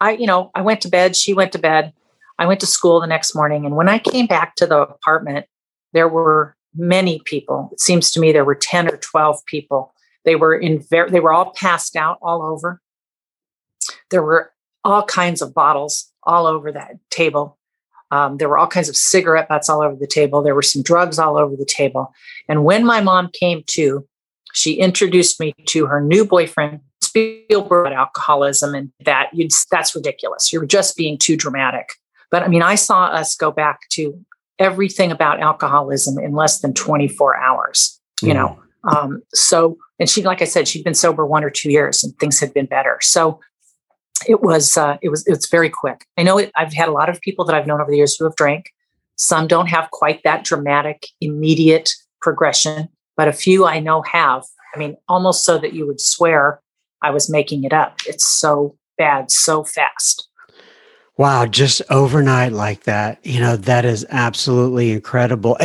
[0.00, 1.14] I, you know, I went to bed.
[1.16, 1.92] She went to bed.
[2.38, 5.46] I went to school the next morning, and when I came back to the apartment,
[5.92, 7.70] there were many people.
[7.72, 9.94] It seems to me there were ten or twelve people.
[10.24, 12.80] They were in very, they were all passed out all over.
[14.10, 17.58] There were all kinds of bottles all over that table
[18.10, 20.42] um, there were all kinds of cigarette butts all over the table.
[20.42, 22.12] There were some drugs all over the table.
[22.48, 24.06] And when my mom came to,
[24.52, 30.52] she introduced me to her new boyfriend, Spielberg, about alcoholism, and that you'd, that's ridiculous.
[30.52, 31.90] You're just being too dramatic.
[32.30, 34.18] But I mean, I saw us go back to
[34.58, 38.00] everything about alcoholism in less than 24 hours.
[38.22, 38.34] You mm.
[38.34, 42.02] know, um, so and she, like I said, she'd been sober one or two years,
[42.02, 42.98] and things had been better.
[43.02, 43.38] So
[44.26, 46.06] it was uh, it was it's very quick.
[46.16, 48.16] I know it, I've had a lot of people that I've known over the years
[48.16, 48.72] who have drank.
[49.16, 51.90] Some don't have quite that dramatic, immediate
[52.22, 54.44] progression, but a few I know have.
[54.74, 56.60] I mean, almost so that you would swear
[57.02, 57.98] I was making it up.
[58.06, 60.28] It's so bad, so fast.
[61.16, 63.18] Wow, just overnight like that.
[63.26, 65.58] You know, that is absolutely incredible.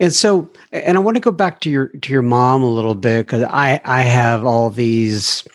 [0.00, 2.96] And so and I want to go back to your to your mom a little
[2.96, 5.46] bit cuz I I have all these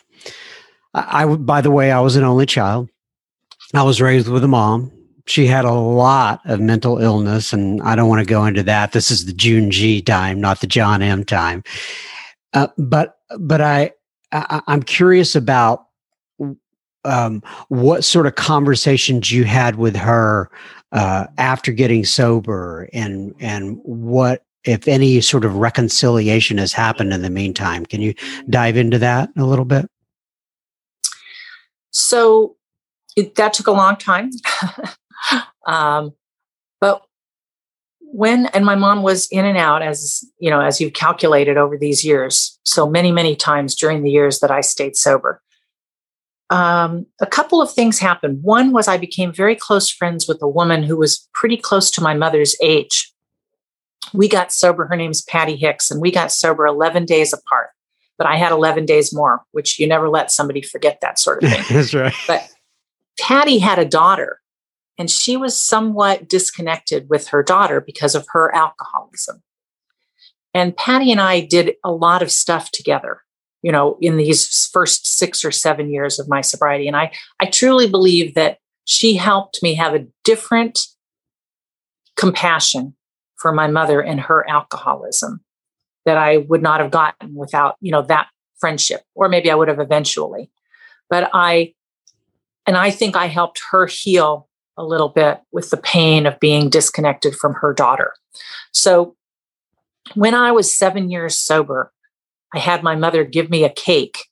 [0.94, 2.90] I, I, by the way, I was an only child.
[3.74, 4.92] I was raised with a mom.
[5.26, 8.92] She had a lot of mental illness, and I don't want to go into that.
[8.92, 11.64] This is the June G time, not the John M time.
[12.54, 13.92] Uh, but but I,
[14.32, 15.86] I am curious about
[17.06, 20.52] um, what sort of conversations you had with her
[20.92, 27.22] uh, after getting sober, and and what if any sort of reconciliation has happened in
[27.22, 27.86] the meantime.
[27.86, 28.14] Can you
[28.50, 29.90] dive into that a little bit?
[31.94, 32.58] So
[33.16, 34.32] it, that took a long time.
[35.68, 36.12] um,
[36.82, 37.04] but
[38.00, 41.78] when, and my mom was in and out as, you know, as you've calculated over
[41.78, 45.42] these years, so many, many times during the years that I stayed sober.
[46.50, 48.44] Um, a couple of things happened.
[48.44, 52.02] One was I became very close friends with a woman who was pretty close to
[52.02, 53.12] my mother's age.
[54.14, 54.86] We got sober.
[54.86, 57.70] Her name's Patty Hicks, and we got sober 11 days apart
[58.18, 61.50] but I had 11 days more, which you never let somebody forget that sort of
[61.52, 61.64] thing.
[61.70, 62.14] That's right.
[62.28, 62.48] But
[63.20, 64.40] Patty had a daughter,
[64.98, 69.42] and she was somewhat disconnected with her daughter because of her alcoholism.
[70.54, 73.22] And Patty and I did a lot of stuff together,
[73.64, 76.88] you know, in these first six or seven years of my sobriety.
[76.88, 80.80] And I, I truly believe that she helped me have a different
[82.16, 82.96] compassion
[83.38, 85.44] for my mother and her alcoholism
[86.06, 88.28] that I would not have gotten without, you know, that
[88.60, 90.50] friendship, or maybe I would have eventually.
[91.10, 91.74] But I,
[92.66, 94.48] and I think I helped her heal
[94.78, 98.14] a little bit with the pain of being disconnected from her daughter.
[98.72, 99.16] So
[100.16, 101.92] when I was seven years sober,
[102.54, 104.28] I had my mother give me a cake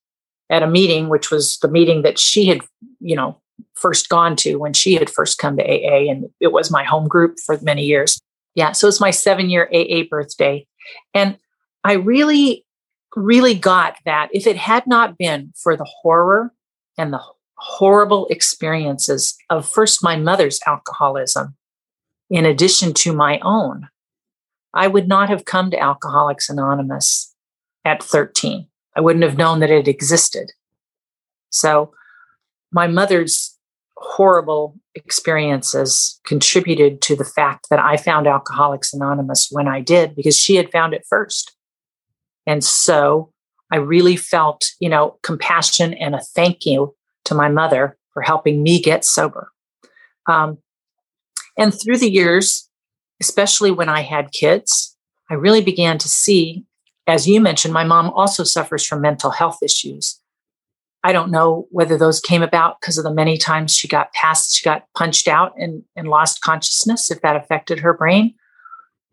[0.50, 2.62] at a meeting, which was the meeting that she had,
[3.00, 3.40] you know,
[3.76, 6.12] first gone to when she had first come to AA.
[6.12, 8.20] And it was my home group for many years.
[8.54, 8.74] Yeah.
[8.74, 10.68] So it's my seven year AA birthday.
[11.14, 11.38] And
[11.84, 12.66] I really,
[13.16, 16.54] really got that if it had not been for the horror
[16.98, 17.22] and the
[17.56, 21.56] horrible experiences of first my mother's alcoholism,
[22.30, 23.90] in addition to my own,
[24.74, 27.36] I would not have come to Alcoholics Anonymous
[27.84, 28.68] at 13.
[28.96, 30.52] I wouldn't have known that it existed.
[31.50, 31.94] So,
[32.72, 33.58] my mother's
[33.98, 40.38] horrible experiences contributed to the fact that I found Alcoholics Anonymous when I did because
[40.40, 41.56] she had found it first.
[42.48, 43.32] And so
[43.72, 48.62] I really felt, you know, compassion and a thank you to my mother for helping
[48.62, 49.52] me get sober.
[50.28, 50.58] Um,
[51.58, 52.70] and through the years,
[53.22, 54.98] especially when I had kids,
[55.30, 56.66] I really began to see,
[57.08, 60.20] as you mentioned, my mom also suffers from mental health issues.
[61.04, 64.56] I don't know whether those came about because of the many times she got passed,
[64.56, 68.36] she got punched out and, and lost consciousness, if that affected her brain,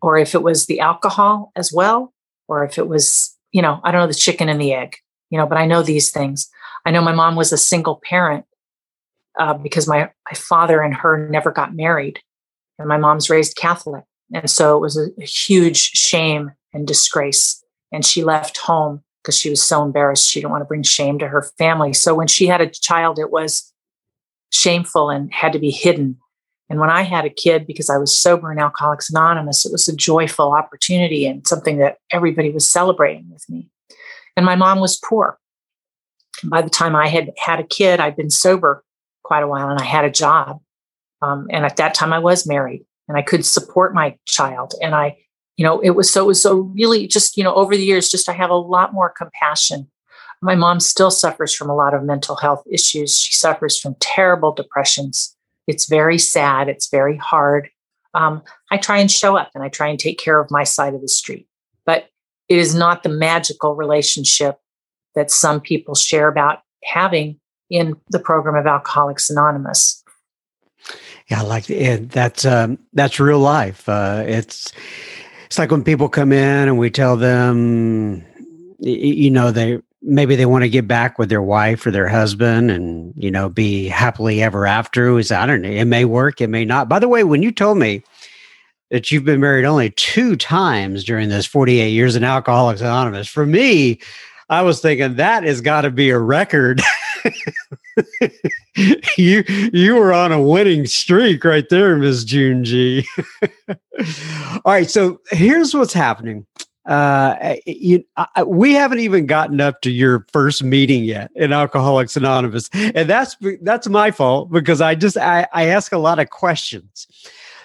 [0.01, 2.13] or if it was the alcohol as well,
[2.49, 4.97] or if it was, you know, I don't know, the chicken and the egg,
[5.29, 6.49] you know, but I know these things.
[6.85, 8.45] I know my mom was a single parent
[9.39, 12.19] uh, because my, my father and her never got married,
[12.77, 14.03] and my mom's raised Catholic.
[14.33, 17.63] And so it was a, a huge shame and disgrace.
[17.91, 20.29] And she left home because she was so embarrassed.
[20.29, 21.93] She didn't want to bring shame to her family.
[21.93, 23.71] So when she had a child, it was
[24.51, 26.17] shameful and had to be hidden.
[26.69, 29.87] And when I had a kid, because I was sober in Alcoholics Anonymous, it was
[29.87, 33.67] a joyful opportunity and something that everybody was celebrating with me.
[34.37, 35.39] And my mom was poor.
[36.43, 38.83] By the time I had had a kid, I'd been sober
[39.23, 40.61] quite a while and I had a job.
[41.21, 44.73] Um, and at that time, I was married and I could support my child.
[44.81, 45.17] And I
[45.59, 48.09] you know it was so it was so really just you know over the years
[48.09, 49.91] just i have a lot more compassion
[50.41, 54.53] my mom still suffers from a lot of mental health issues she suffers from terrible
[54.53, 55.35] depressions
[55.69, 56.67] it's very sad.
[56.67, 57.69] It's very hard.
[58.15, 58.41] Um,
[58.71, 61.01] i try and show up and i try and take care of my side of
[61.01, 61.47] the street.
[61.85, 62.09] But
[62.49, 64.57] it is not the magical relationship
[65.13, 67.39] that some people share about having
[67.69, 70.03] in the program of alcoholics anonymous.
[71.29, 73.87] Yeah I like it that's um, that's real life.
[73.87, 74.73] Uh, it's
[75.45, 78.25] it's like when people come in and we tell them,
[78.79, 82.71] you know, they maybe they want to get back with their wife or their husband
[82.71, 85.17] and you know be happily ever after.
[85.19, 86.89] is I don't know, it may work, it may not.
[86.89, 88.03] By the way, when you told me
[88.91, 93.45] that you've been married only two times during this 48 years in Alcoholics Anonymous, for
[93.45, 93.99] me,
[94.49, 96.81] I was thinking that has got to be a record.
[99.17, 103.05] you you were on a winning streak right there, Miss June G.
[103.69, 106.47] All right, so here's what's happening.
[106.89, 112.17] Uh, you, I, we haven't even gotten up to your first meeting yet in Alcoholics
[112.17, 116.31] Anonymous, and that's that's my fault because I just I, I ask a lot of
[116.31, 117.07] questions.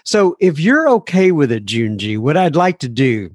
[0.05, 3.35] So if you're okay with it, Junji, what I'd like to do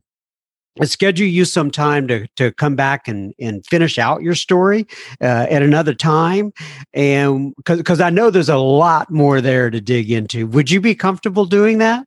[0.76, 4.86] is schedule you some time to, to come back and, and finish out your story
[5.22, 6.54] uh, at another time.
[6.94, 10.46] And because i know there's a lot more there to dig into.
[10.48, 12.06] Would you be comfortable doing that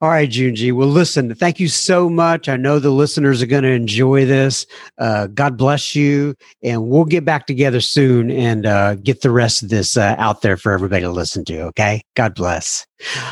[0.00, 0.72] all right, Junji.
[0.72, 2.48] Well, listen, thank you so much.
[2.48, 4.64] I know the listeners are going to enjoy this.
[4.96, 6.34] Uh, God bless you.
[6.62, 10.40] And we'll get back together soon and uh, get the rest of this uh, out
[10.40, 11.60] there for everybody to listen to.
[11.64, 12.02] Okay.
[12.16, 12.86] God bless.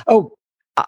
[0.06, 0.32] Oh,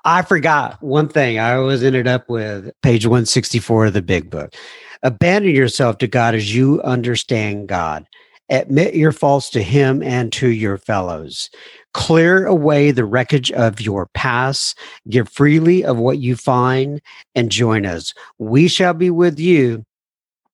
[0.05, 1.39] I forgot one thing.
[1.39, 4.55] I always ended up with page 164 of the big book.
[5.03, 8.07] Abandon yourself to God as you understand God.
[8.51, 11.51] Admit your faults to Him and to your fellows.
[11.93, 14.79] Clear away the wreckage of your past.
[15.09, 17.01] Give freely of what you find
[17.35, 18.15] and join us.
[18.39, 19.85] We shall be with you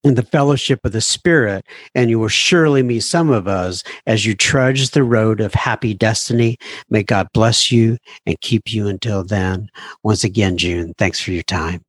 [0.03, 4.25] in the fellowship of the Spirit, and you will surely meet some of us as
[4.25, 6.57] you trudge the road of happy destiny.
[6.89, 9.69] May God bless you and keep you until then.
[10.03, 11.81] Once again, June, thanks for your time.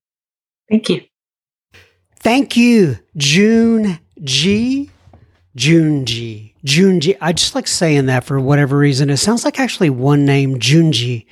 [0.69, 1.03] Thank you.
[2.17, 4.91] Thank you, June G.
[5.55, 6.48] June G.
[6.69, 9.11] June I just like saying that for whatever reason.
[9.11, 11.27] It sounds like actually one name, Junji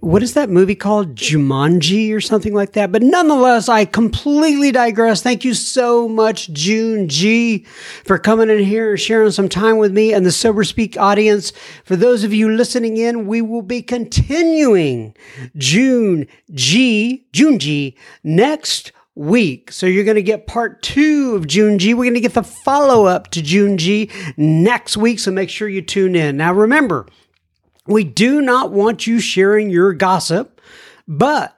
[0.00, 1.14] what is that movie called?
[1.14, 2.92] Jumanji or something like that.
[2.92, 5.22] But nonetheless, I completely digress.
[5.22, 7.64] Thank you so much, June G,
[8.04, 11.52] for coming in here and sharing some time with me and the Sober Speak audience.
[11.84, 15.14] For those of you listening in, we will be continuing
[15.56, 19.72] June G, June G next week.
[19.72, 21.94] So you're going to get part two of June G.
[21.94, 25.18] We're going to get the follow up to June G next week.
[25.18, 26.36] So make sure you tune in.
[26.36, 27.06] Now remember,
[27.86, 30.60] we do not want you sharing your gossip,
[31.08, 31.56] but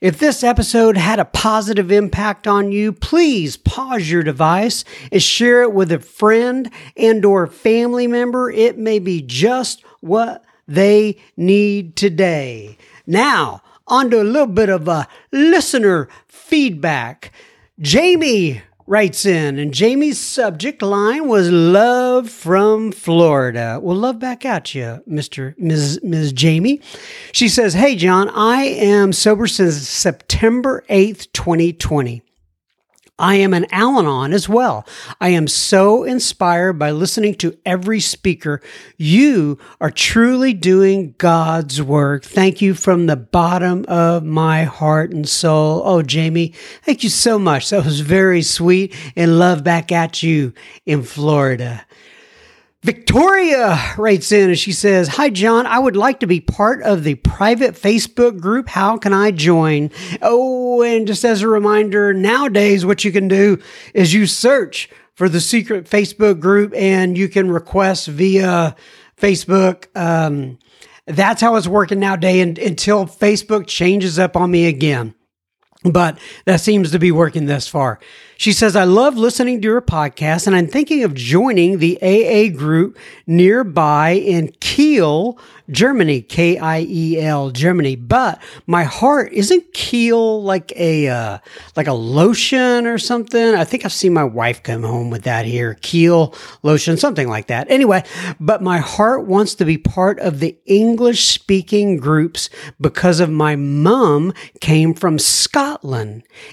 [0.00, 5.62] if this episode had a positive impact on you, please pause your device and share
[5.62, 8.50] it with a friend and or family member.
[8.50, 12.78] It may be just what they need today.
[13.06, 16.08] Now, on to a little bit of a listener
[16.50, 17.30] feedback.
[17.78, 23.78] Jamie writes in, and Jamie's subject line was love from Florida.
[23.80, 25.56] Well, love back at you, Mr.
[25.56, 26.00] Ms.
[26.02, 26.32] Ms.
[26.32, 26.80] Jamie.
[27.30, 32.20] She says, Hey, John, I am sober since September 8th, 2020.
[33.20, 34.86] I am an Al Anon as well.
[35.20, 38.62] I am so inspired by listening to every speaker.
[38.96, 42.24] You are truly doing God's work.
[42.24, 45.82] Thank you from the bottom of my heart and soul.
[45.84, 47.68] Oh, Jamie, thank you so much.
[47.68, 50.54] That was very sweet and love back at you
[50.86, 51.84] in Florida.
[52.82, 55.66] Victoria writes in and she says, Hi, John.
[55.66, 58.68] I would like to be part of the private Facebook group.
[58.68, 59.90] How can I join?
[60.22, 63.58] Oh, and just as a reminder, nowadays, what you can do
[63.92, 68.74] is you search for the secret Facebook group and you can request via
[69.20, 69.94] Facebook.
[69.94, 70.58] Um,
[71.04, 75.14] that's how it's working nowadays and, until Facebook changes up on me again.
[75.82, 78.00] But that seems to be working thus far.
[78.36, 82.54] She says, I love listening to your podcast and I'm thinking of joining the AA
[82.56, 85.38] group nearby in Kiel,
[85.70, 87.96] Germany, K I E L, Germany.
[87.96, 91.38] But my heart isn't Kiel like a uh,
[91.76, 93.54] like a lotion or something.
[93.54, 97.48] I think I've seen my wife come home with that here, Kiel lotion, something like
[97.48, 97.70] that.
[97.70, 98.04] Anyway,
[98.40, 102.48] but my heart wants to be part of the English speaking groups
[102.80, 105.69] because of my mom came from Scotland,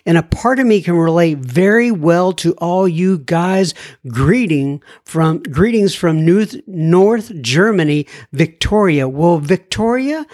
[0.06, 3.74] and a part of me can relate very well to all you guys.
[4.08, 9.08] Greeting from greetings from North North Germany, Victoria.
[9.08, 10.26] Well, Victoria,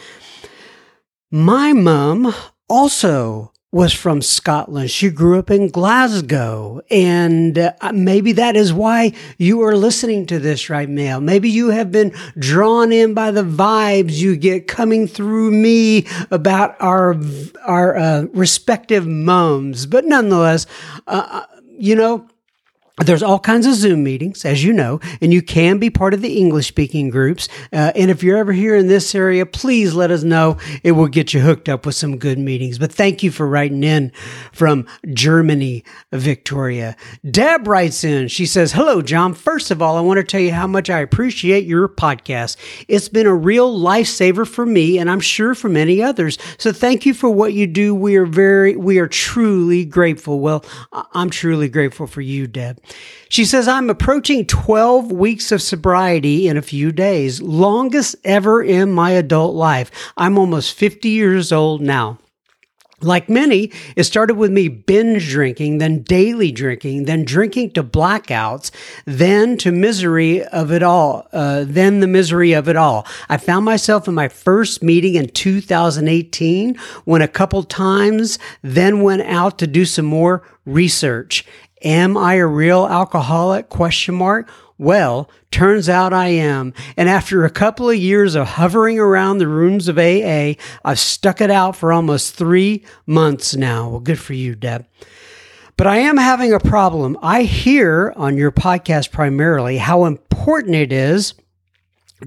[1.32, 2.34] my mom
[2.68, 4.92] also was from Scotland.
[4.92, 6.82] She grew up in Glasgow.
[6.92, 11.20] And uh, maybe that is why you are listening to this right now.
[11.20, 16.76] Maybe you have been drawn in by the vibes you get coming through me about
[16.80, 17.16] our,
[17.66, 19.88] our uh, respective mums.
[19.88, 20.68] But nonetheless,
[21.08, 21.46] uh, uh
[21.76, 22.28] you know,
[23.00, 26.22] there's all kinds of Zoom meetings, as you know, and you can be part of
[26.22, 27.50] the English speaking groups.
[27.72, 30.58] Uh, and if you're ever here in this area, please let us know.
[30.84, 32.78] It will get you hooked up with some good meetings.
[32.78, 34.12] But thank you for writing in
[34.52, 36.96] from Germany, Victoria.
[37.30, 38.28] Deb writes in.
[38.28, 39.34] She says, Hello, John.
[39.34, 42.58] First of all, I want to tell you how much I appreciate your podcast.
[42.88, 46.38] It's been a real lifesaver for me, and I'm sure for many others.
[46.60, 47.96] So thank you for what you do.
[47.96, 50.40] We are very, we are truly grateful.
[50.42, 52.83] Well, I'm truly grateful for you, Deb.
[53.30, 58.92] She says, I'm approaching 12 weeks of sobriety in a few days, longest ever in
[58.92, 59.90] my adult life.
[60.16, 62.20] I'm almost 50 years old now.
[63.04, 68.72] Like many, it started with me binge drinking, then daily drinking, then drinking to blackouts,
[69.06, 73.06] then to misery of it all, uh, then the misery of it all.
[73.30, 79.24] I found myself in my first meeting in 2018 when a couple times then went
[79.24, 81.46] out to do some more research.
[81.84, 83.70] Am I a real alcoholic?
[83.70, 84.50] Question mark.
[84.78, 86.74] Well, turns out I am.
[86.98, 91.42] And after a couple of years of hovering around the rooms of AA, I've stuck
[91.42, 93.90] it out for almost three months now.
[93.90, 94.86] Well, good for you, Deb.
[95.78, 97.18] But I am having a problem.
[97.22, 101.34] I hear on your podcast primarily how important it is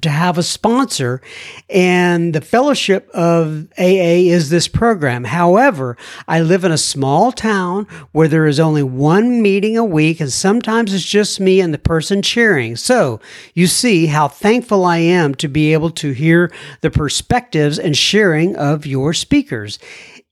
[0.02, 1.20] to have a sponsor
[1.68, 5.24] and the fellowship of AA is this program.
[5.24, 5.96] However,
[6.28, 10.32] I live in a small town where there is only one meeting a week and
[10.32, 12.76] sometimes it's just me and the person cheering.
[12.76, 13.20] So
[13.54, 18.56] you see how thankful I am to be able to hear the perspectives and sharing
[18.56, 19.78] of your speakers.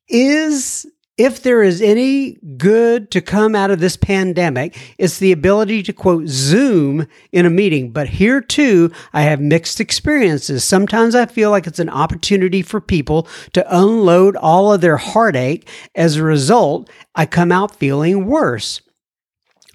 [0.09, 0.87] Is
[1.17, 5.93] if there is any good to come out of this pandemic, it's the ability to
[5.93, 7.93] quote Zoom in a meeting.
[7.93, 10.65] But here too, I have mixed experiences.
[10.65, 15.69] Sometimes I feel like it's an opportunity for people to unload all of their heartache.
[15.95, 18.81] As a result, I come out feeling worse.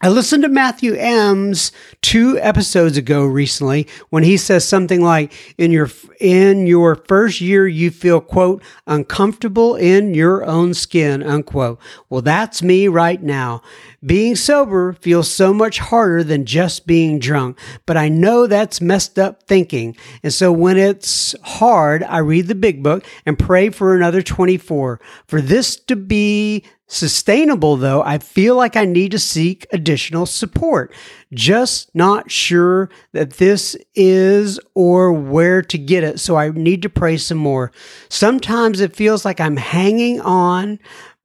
[0.01, 5.71] I listened to Matthew M's two episodes ago recently when he says something like in
[5.71, 5.89] your
[6.21, 11.79] in your first year you feel quote uncomfortable in your own skin unquote.
[12.09, 13.61] Well, that's me right now.
[14.05, 19.19] Being sober feels so much harder than just being drunk, but I know that's messed
[19.19, 19.97] up thinking.
[20.23, 25.01] And so when it's hard, I read the big book and pray for another 24
[25.27, 30.91] for this to be sustainable, though, I feel like I need to seek additional support.
[31.31, 36.89] Just not sure that this is or where to get it, so I need to
[36.89, 37.71] pray some more.
[38.09, 40.79] Sometimes it feels like I'm hanging on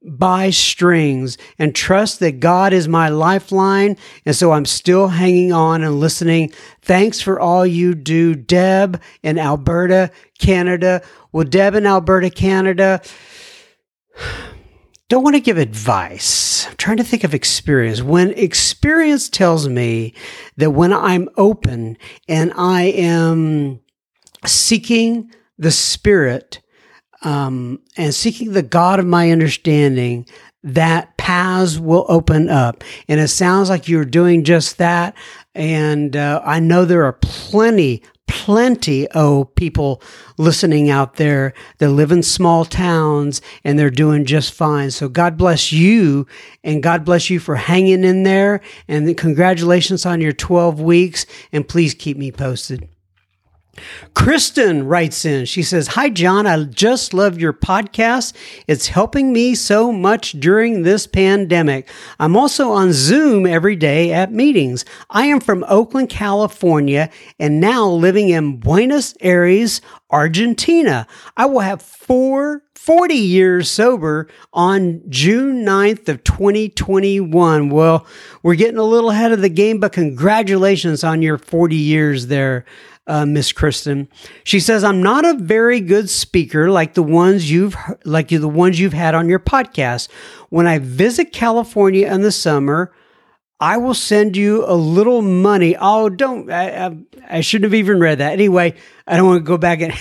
[0.05, 3.97] by strings and trust that God is my lifeline.
[4.25, 6.53] And so I'm still hanging on and listening.
[6.81, 11.01] Thanks for all you do, Deb in Alberta, Canada.
[11.31, 13.01] Well, Deb in Alberta, Canada
[15.09, 16.67] don't want to give advice.
[16.67, 18.01] I'm trying to think of experience.
[18.01, 20.13] When experience tells me
[20.57, 21.97] that when I'm open
[22.27, 23.81] and I am
[24.45, 26.61] seeking the Spirit
[27.25, 30.27] um, and seeking the God of my understanding,
[30.63, 32.83] that paths will open up.
[33.07, 35.15] And it sounds like you're doing just that.
[35.55, 40.01] And uh, I know there are plenty, plenty of people
[40.37, 44.91] listening out there that live in small towns and they're doing just fine.
[44.91, 46.27] So God bless you
[46.63, 48.61] and God bless you for hanging in there.
[48.87, 51.25] And congratulations on your 12 weeks.
[51.51, 52.87] And please keep me posted.
[54.13, 55.45] Kristen writes in.
[55.45, 56.47] She says, Hi, John.
[56.47, 58.33] I just love your podcast.
[58.67, 61.89] It's helping me so much during this pandemic.
[62.19, 64.85] I'm also on Zoom every day at meetings.
[65.09, 67.09] I am from Oakland, California,
[67.39, 71.07] and now living in Buenos Aires, Argentina.
[71.35, 77.69] I will have four 40 years sober on June 9th of 2021.
[77.71, 78.05] Well,
[78.43, 82.63] we're getting a little ahead of the game, but congratulations on your 40 years there
[83.07, 84.07] uh, Miss Kristen.
[84.43, 88.79] She says, "I'm not a very good speaker like the ones you've like the ones
[88.79, 90.09] you've had on your podcast.
[90.49, 92.91] When I visit California in the summer."
[93.57, 95.77] I will send you a little money.
[95.79, 96.51] Oh, don't!
[96.51, 96.97] I, I,
[97.29, 98.33] I shouldn't have even read that.
[98.33, 98.75] Anyway,
[99.07, 99.93] I don't want to go back and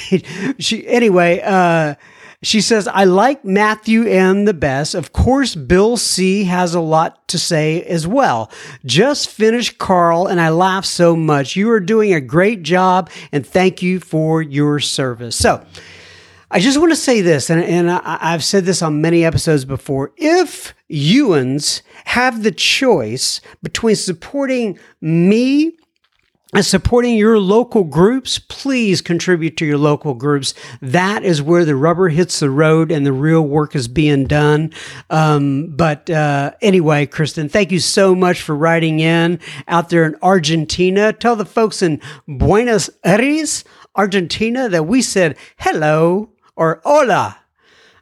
[0.63, 0.85] she.
[0.89, 1.95] Anyway, uh,
[2.47, 4.95] she says, I like Matthew M the best.
[4.95, 8.51] Of course, Bill C has a lot to say as well.
[8.85, 11.57] Just finished Carl and I laugh so much.
[11.57, 15.37] You are doing a great job and thank you for your service.
[15.37, 15.65] So,
[16.51, 19.65] I just want to say this, and, and I, I've said this on many episodes
[19.65, 20.13] before.
[20.17, 25.77] If Ewans have the choice between supporting me
[26.63, 30.55] supporting your local groups, please contribute to your local groups.
[30.81, 34.73] That is where the rubber hits the road and the real work is being done.
[35.11, 40.17] Um, but uh, anyway, Kristen, thank you so much for writing in out there in
[40.23, 41.13] Argentina.
[41.13, 43.65] Tell the folks in Buenos Aires,
[43.97, 47.44] Argentina, that we said hello or hola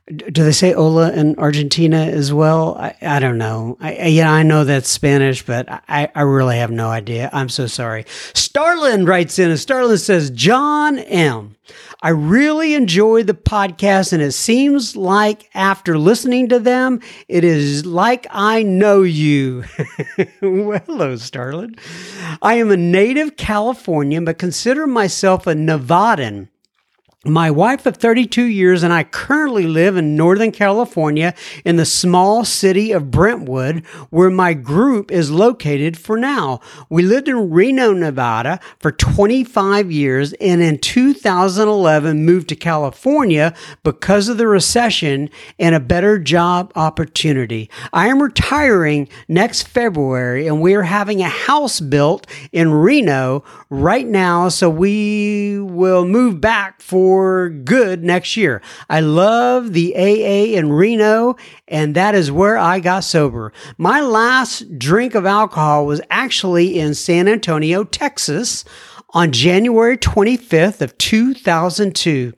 [0.07, 2.77] do they say hola in Argentina as well?
[2.77, 3.77] I, I don't know.
[3.81, 7.31] I, yeah, I know that's Spanish, but I, I really have no idea.
[7.33, 8.05] I'm so sorry.
[8.35, 11.57] Starlin writes in, and Starlin says, John M.
[12.03, 17.87] I really enjoy the podcast, and it seems like after listening to them, it is
[17.87, 19.63] like I know you.
[20.43, 21.77] well, hello, Starlin.
[22.43, 26.49] I am a native Californian, but consider myself a Nevadan.
[27.25, 32.45] My wife of 32 years and I currently live in Northern California in the small
[32.45, 36.59] city of Brentwood, where my group is located for now.
[36.91, 43.55] We lived in Reno, Nevada for 25 years and in 2011 moved to California
[43.85, 47.71] because of the recession and a better job opportunity.
[47.93, 54.09] I am retiring next February and we are having a house built in Reno right
[54.09, 58.63] now, so we will move back for for good next year.
[58.89, 61.37] I love the AA in Reno,
[61.69, 63.53] and that is where I got sober.
[63.77, 68.65] My last drink of alcohol was actually in San Antonio, Texas
[69.11, 72.33] on January 25th of 2002.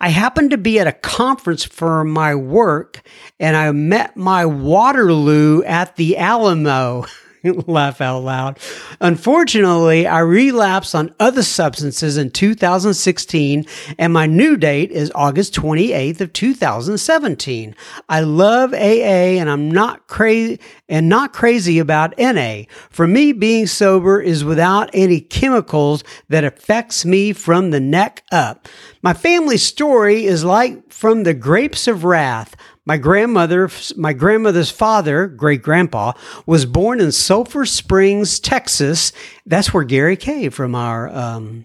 [0.00, 3.02] I happened to be at a conference for my work
[3.38, 7.06] and I met my Waterloo at the Alamo.
[7.66, 8.58] laugh out loud.
[9.00, 13.66] Unfortunately, I relapsed on other substances in 2016,
[13.98, 17.74] and my new date is August 28th of 2017.
[18.08, 22.62] I love AA, and I'm not crazy and not crazy about NA.
[22.90, 28.68] For me, being sober is without any chemicals that affects me from the neck up.
[29.02, 32.56] My family story is like from the grapes of wrath.
[32.86, 36.12] My grandmother, my grandmother's father, great grandpa,
[36.44, 39.12] was born in Sulphur Springs, Texas.
[39.46, 41.64] That's where Gary Kay from our um,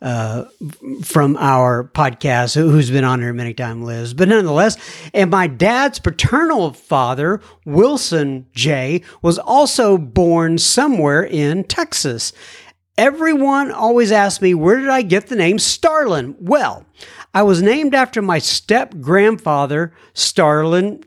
[0.00, 0.44] uh,
[1.02, 4.14] from our podcast, who's been on here many times, lives.
[4.14, 4.76] But nonetheless,
[5.12, 12.32] and my dad's paternal father, Wilson J, was also born somewhere in Texas.
[12.96, 16.36] Everyone always asks me, where did I get the name Starlin?
[16.38, 16.84] Well,
[17.32, 21.04] I was named after my step grandfather, Starlin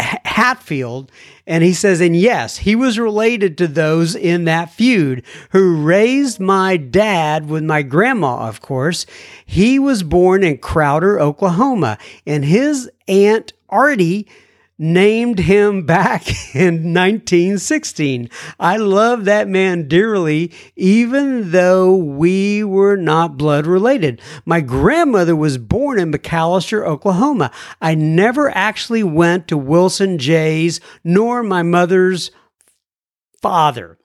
[0.00, 1.10] Hatfield.
[1.46, 6.38] And he says, and yes, he was related to those in that feud who raised
[6.38, 9.06] my dad with my grandma, of course.
[9.44, 14.28] He was born in Crowder, Oklahoma, and his aunt Artie
[14.78, 18.30] named him back in 1916.
[18.60, 24.20] I love that man dearly, even though we were not blood related.
[24.44, 27.50] My grandmother was born in McAlester, Oklahoma.
[27.80, 32.30] I never actually went to Wilson J's nor my mother's
[33.40, 33.98] father.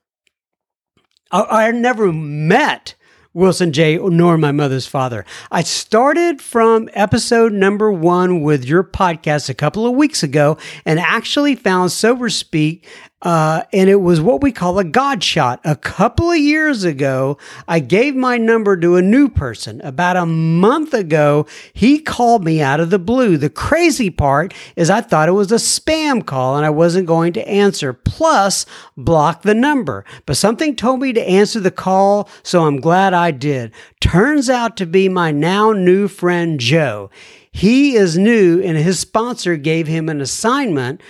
[1.30, 2.94] I, I never met
[3.34, 5.24] Wilson J., nor my mother's father.
[5.50, 10.56] I started from episode number one with your podcast a couple of weeks ago
[10.86, 12.86] and actually found Sober Speak
[13.24, 15.58] uh, and it was what we call a God shot.
[15.64, 19.80] A couple of years ago, I gave my number to a new person.
[19.80, 23.38] About a month ago, he called me out of the blue.
[23.38, 27.32] The crazy part is I thought it was a spam call and I wasn't going
[27.32, 30.04] to answer, plus block the number.
[30.26, 33.72] But something told me to answer the call, so I'm glad I did.
[34.00, 37.08] Turns out to be my now new friend Joe.
[37.50, 41.00] He is new and his sponsor gave him an assignment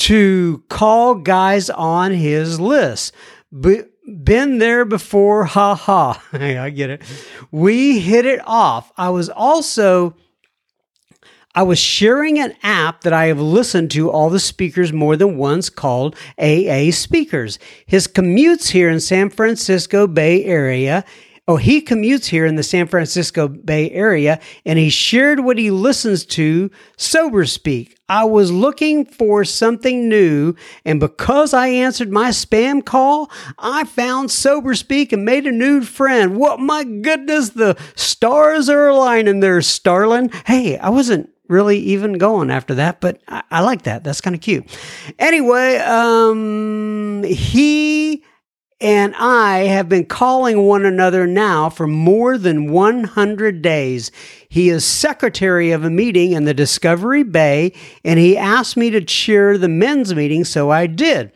[0.00, 3.14] to call guys on his list.
[3.52, 6.22] been there before, ha ha.
[6.32, 7.02] I get it.
[7.50, 8.92] We hit it off.
[8.96, 10.16] I was also
[11.54, 15.36] I was sharing an app that I have listened to all the speakers more than
[15.36, 17.58] once called AA Speakers.
[17.86, 21.04] His commutes here in San Francisco Bay Area
[21.50, 25.72] Oh, he commutes here in the San Francisco Bay Area and he shared what he
[25.72, 27.96] listens to sober speak.
[28.10, 34.32] I was looking for something new, and because I answered my spam call, I found
[34.32, 36.36] Sober Speak and made a new friend.
[36.36, 40.28] What my goodness, the stars are aligning there, Starlin.
[40.44, 44.02] Hey, I wasn't really even going after that, but I, I like that.
[44.02, 44.66] That's kind of cute.
[45.20, 48.24] Anyway, um, he
[48.80, 54.10] and I have been calling one another now for more than 100 days.
[54.48, 57.72] He is secretary of a meeting in the Discovery Bay,
[58.04, 61.32] and he asked me to chair the men's meeting, so I did.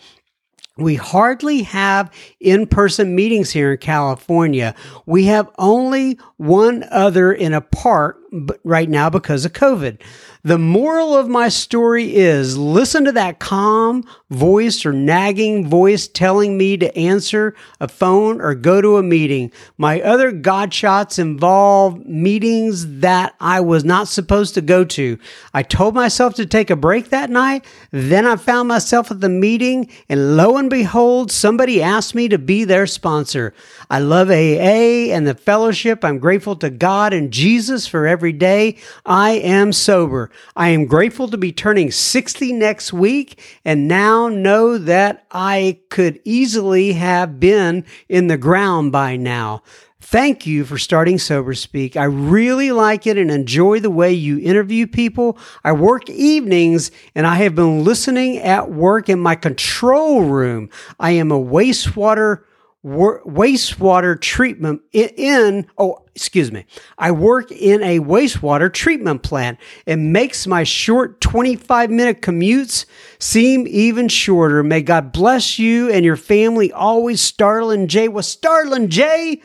[0.76, 4.74] We hardly have in person meetings here in California.
[5.06, 8.18] We have only one other in a park
[8.64, 10.00] right now because of COVID.
[10.42, 16.58] The moral of my story is listen to that calm voice or nagging voice telling
[16.58, 19.52] me to answer a phone or go to a meeting.
[19.78, 25.18] My other God shots involve meetings that I was not supposed to go to.
[25.54, 27.64] I told myself to take a break that night.
[27.90, 32.38] Then I found myself at the meeting, and lo and behold, somebody asked me to
[32.38, 33.54] be their sponsor.
[33.90, 36.04] I love AA and the fellowship.
[36.04, 40.30] I'm grateful to God and Jesus for every day I am sober.
[40.56, 46.20] I am grateful to be turning 60 next week and now know that I could
[46.24, 49.62] easily have been in the ground by now.
[50.00, 51.96] Thank you for starting Sober Speak.
[51.96, 55.38] I really like it and enjoy the way you interview people.
[55.64, 60.68] I work evenings and I have been listening at work in my control room.
[61.00, 62.44] I am a wastewater
[62.84, 66.66] wastewater treatment in, oh excuse me.
[66.98, 69.58] I work in a wastewater treatment plant.
[69.86, 72.84] It makes my short 25 minute commutes
[73.18, 74.62] seem even shorter.
[74.62, 76.72] May god bless you and your family.
[76.72, 78.08] Always starlin j.
[78.08, 79.40] Was starlin j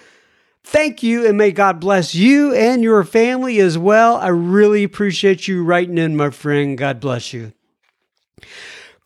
[0.63, 4.17] thank you and may god bless you and your family as well.
[4.17, 6.77] I really appreciate you writing in my friend.
[6.77, 7.53] God bless you.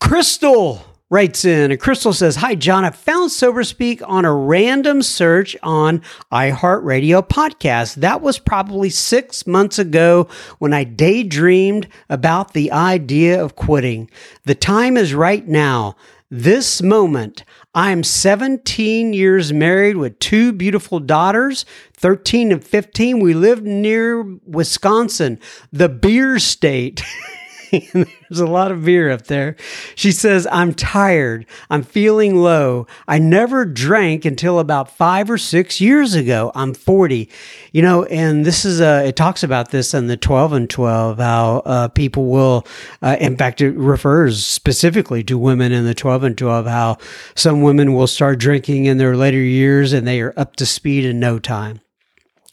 [0.00, 0.84] Crystal
[1.14, 2.84] writes in, and Crystal says, Hi, John.
[2.84, 6.02] I found Sober Speak on a random search on
[6.32, 7.94] iHeartRadio podcast.
[7.94, 10.26] That was probably six months ago
[10.58, 14.10] when I daydreamed about the idea of quitting.
[14.42, 15.94] The time is right now.
[16.32, 17.44] This moment,
[17.76, 23.20] I'm 17 years married with two beautiful daughters, 13 and 15.
[23.20, 25.38] We live near Wisconsin,
[25.70, 27.04] the beer state.
[27.92, 29.56] There's a lot of beer up there.
[29.94, 31.46] She says, I'm tired.
[31.70, 32.86] I'm feeling low.
[33.06, 36.52] I never drank until about five or six years ago.
[36.54, 37.28] I'm 40.
[37.72, 41.18] You know, and this is, uh, it talks about this in the 12 and 12,
[41.18, 42.66] how uh, people will,
[43.02, 46.98] uh, in fact, it refers specifically to women in the 12 and 12, how
[47.34, 51.04] some women will start drinking in their later years and they are up to speed
[51.04, 51.80] in no time.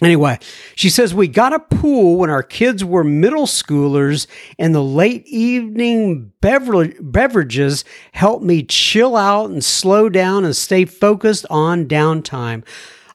[0.01, 0.39] Anyway,
[0.75, 4.25] she says, We got a pool when our kids were middle schoolers,
[4.57, 10.85] and the late evening bever- beverages helped me chill out and slow down and stay
[10.85, 12.63] focused on downtime.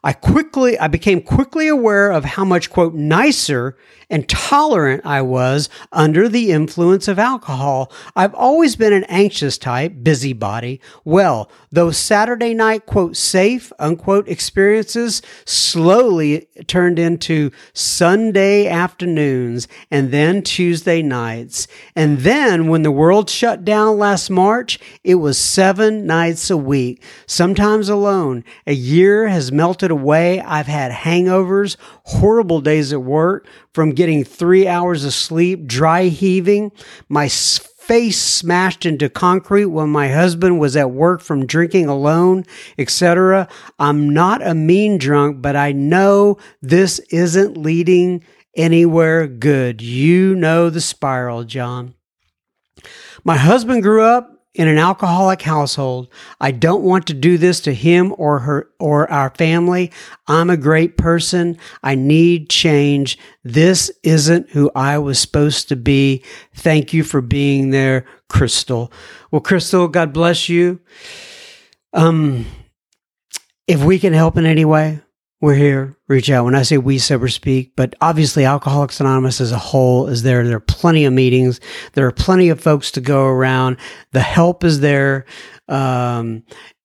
[0.05, 3.77] I quickly, I became quickly aware of how much, quote, nicer
[4.09, 7.91] and tolerant I was under the influence of alcohol.
[8.15, 10.81] I've always been an anxious type, busybody.
[11.05, 20.43] Well, those Saturday night, quote, safe, unquote, experiences slowly turned into Sunday afternoons and then
[20.43, 21.67] Tuesday nights.
[21.95, 27.03] And then when the world shut down last March, it was seven nights a week,
[27.27, 28.45] sometimes alone.
[28.67, 30.41] A year has melted away.
[30.41, 31.77] I've had hangovers,
[32.07, 36.71] horrible days at work, from getting three hours of sleep, dry heaving,
[37.09, 42.45] my face smashed into concrete when my husband was at work from drinking alone,
[42.79, 43.49] etc.
[43.79, 48.25] I'm not a mean drunk, but I know this isn't leading
[48.57, 49.83] anywhere good.
[49.83, 51.95] You know the spiral, John.
[53.25, 56.09] My husband grew up in an alcoholic household.
[56.41, 59.93] I don't want to do this to him or her or our family.
[60.27, 61.59] I'm a great person.
[61.83, 63.19] I need change.
[63.45, 66.25] This isn't who I was supposed to be.
[66.55, 68.91] Thank you for being there, Crystal.
[69.31, 70.81] Well, Crystal, God bless you.
[71.93, 72.47] Um,
[73.67, 75.01] if we can help in any way,
[75.41, 75.96] we're here.
[76.09, 76.45] Reach out.
[76.45, 80.47] When I say we sober speak, but obviously Alcoholics Anonymous as a whole is there.
[80.47, 81.61] There are plenty of meetings.
[81.95, 83.79] There are plenty of folks to go around.
[84.13, 85.25] The help is there.
[85.69, 86.45] Um,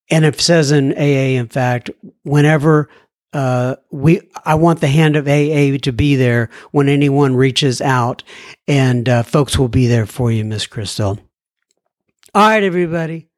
[0.09, 1.91] and it says in AA, in fact,
[2.24, 2.89] whenever
[3.34, 8.24] uh, we, I want the hand of AA to be there when anyone reaches out,
[8.67, 11.19] and uh, folks will be there for you, Miss Crystal.
[12.34, 13.30] All right, everybody.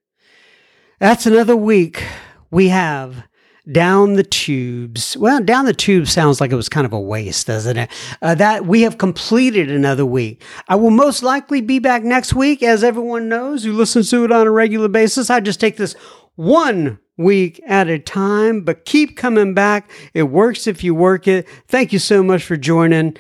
[1.00, 2.04] That's another week.
[2.50, 3.24] We have
[3.72, 5.16] down the tubes.
[5.18, 7.90] Well, down the tube sounds like it was kind of a waste, doesn't it?
[8.22, 10.44] Uh, that we have completed another week.
[10.68, 14.32] I will most likely be back next week, as everyone knows who listens to it
[14.32, 15.30] on a regular basis.
[15.30, 15.94] I just take this
[16.36, 19.90] one week at a time, but keep coming back.
[20.14, 21.48] It works if you work it.
[21.68, 23.18] Thank you so much for joining.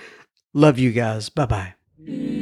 [0.54, 1.30] Love you guys.
[1.30, 2.33] Bye bye.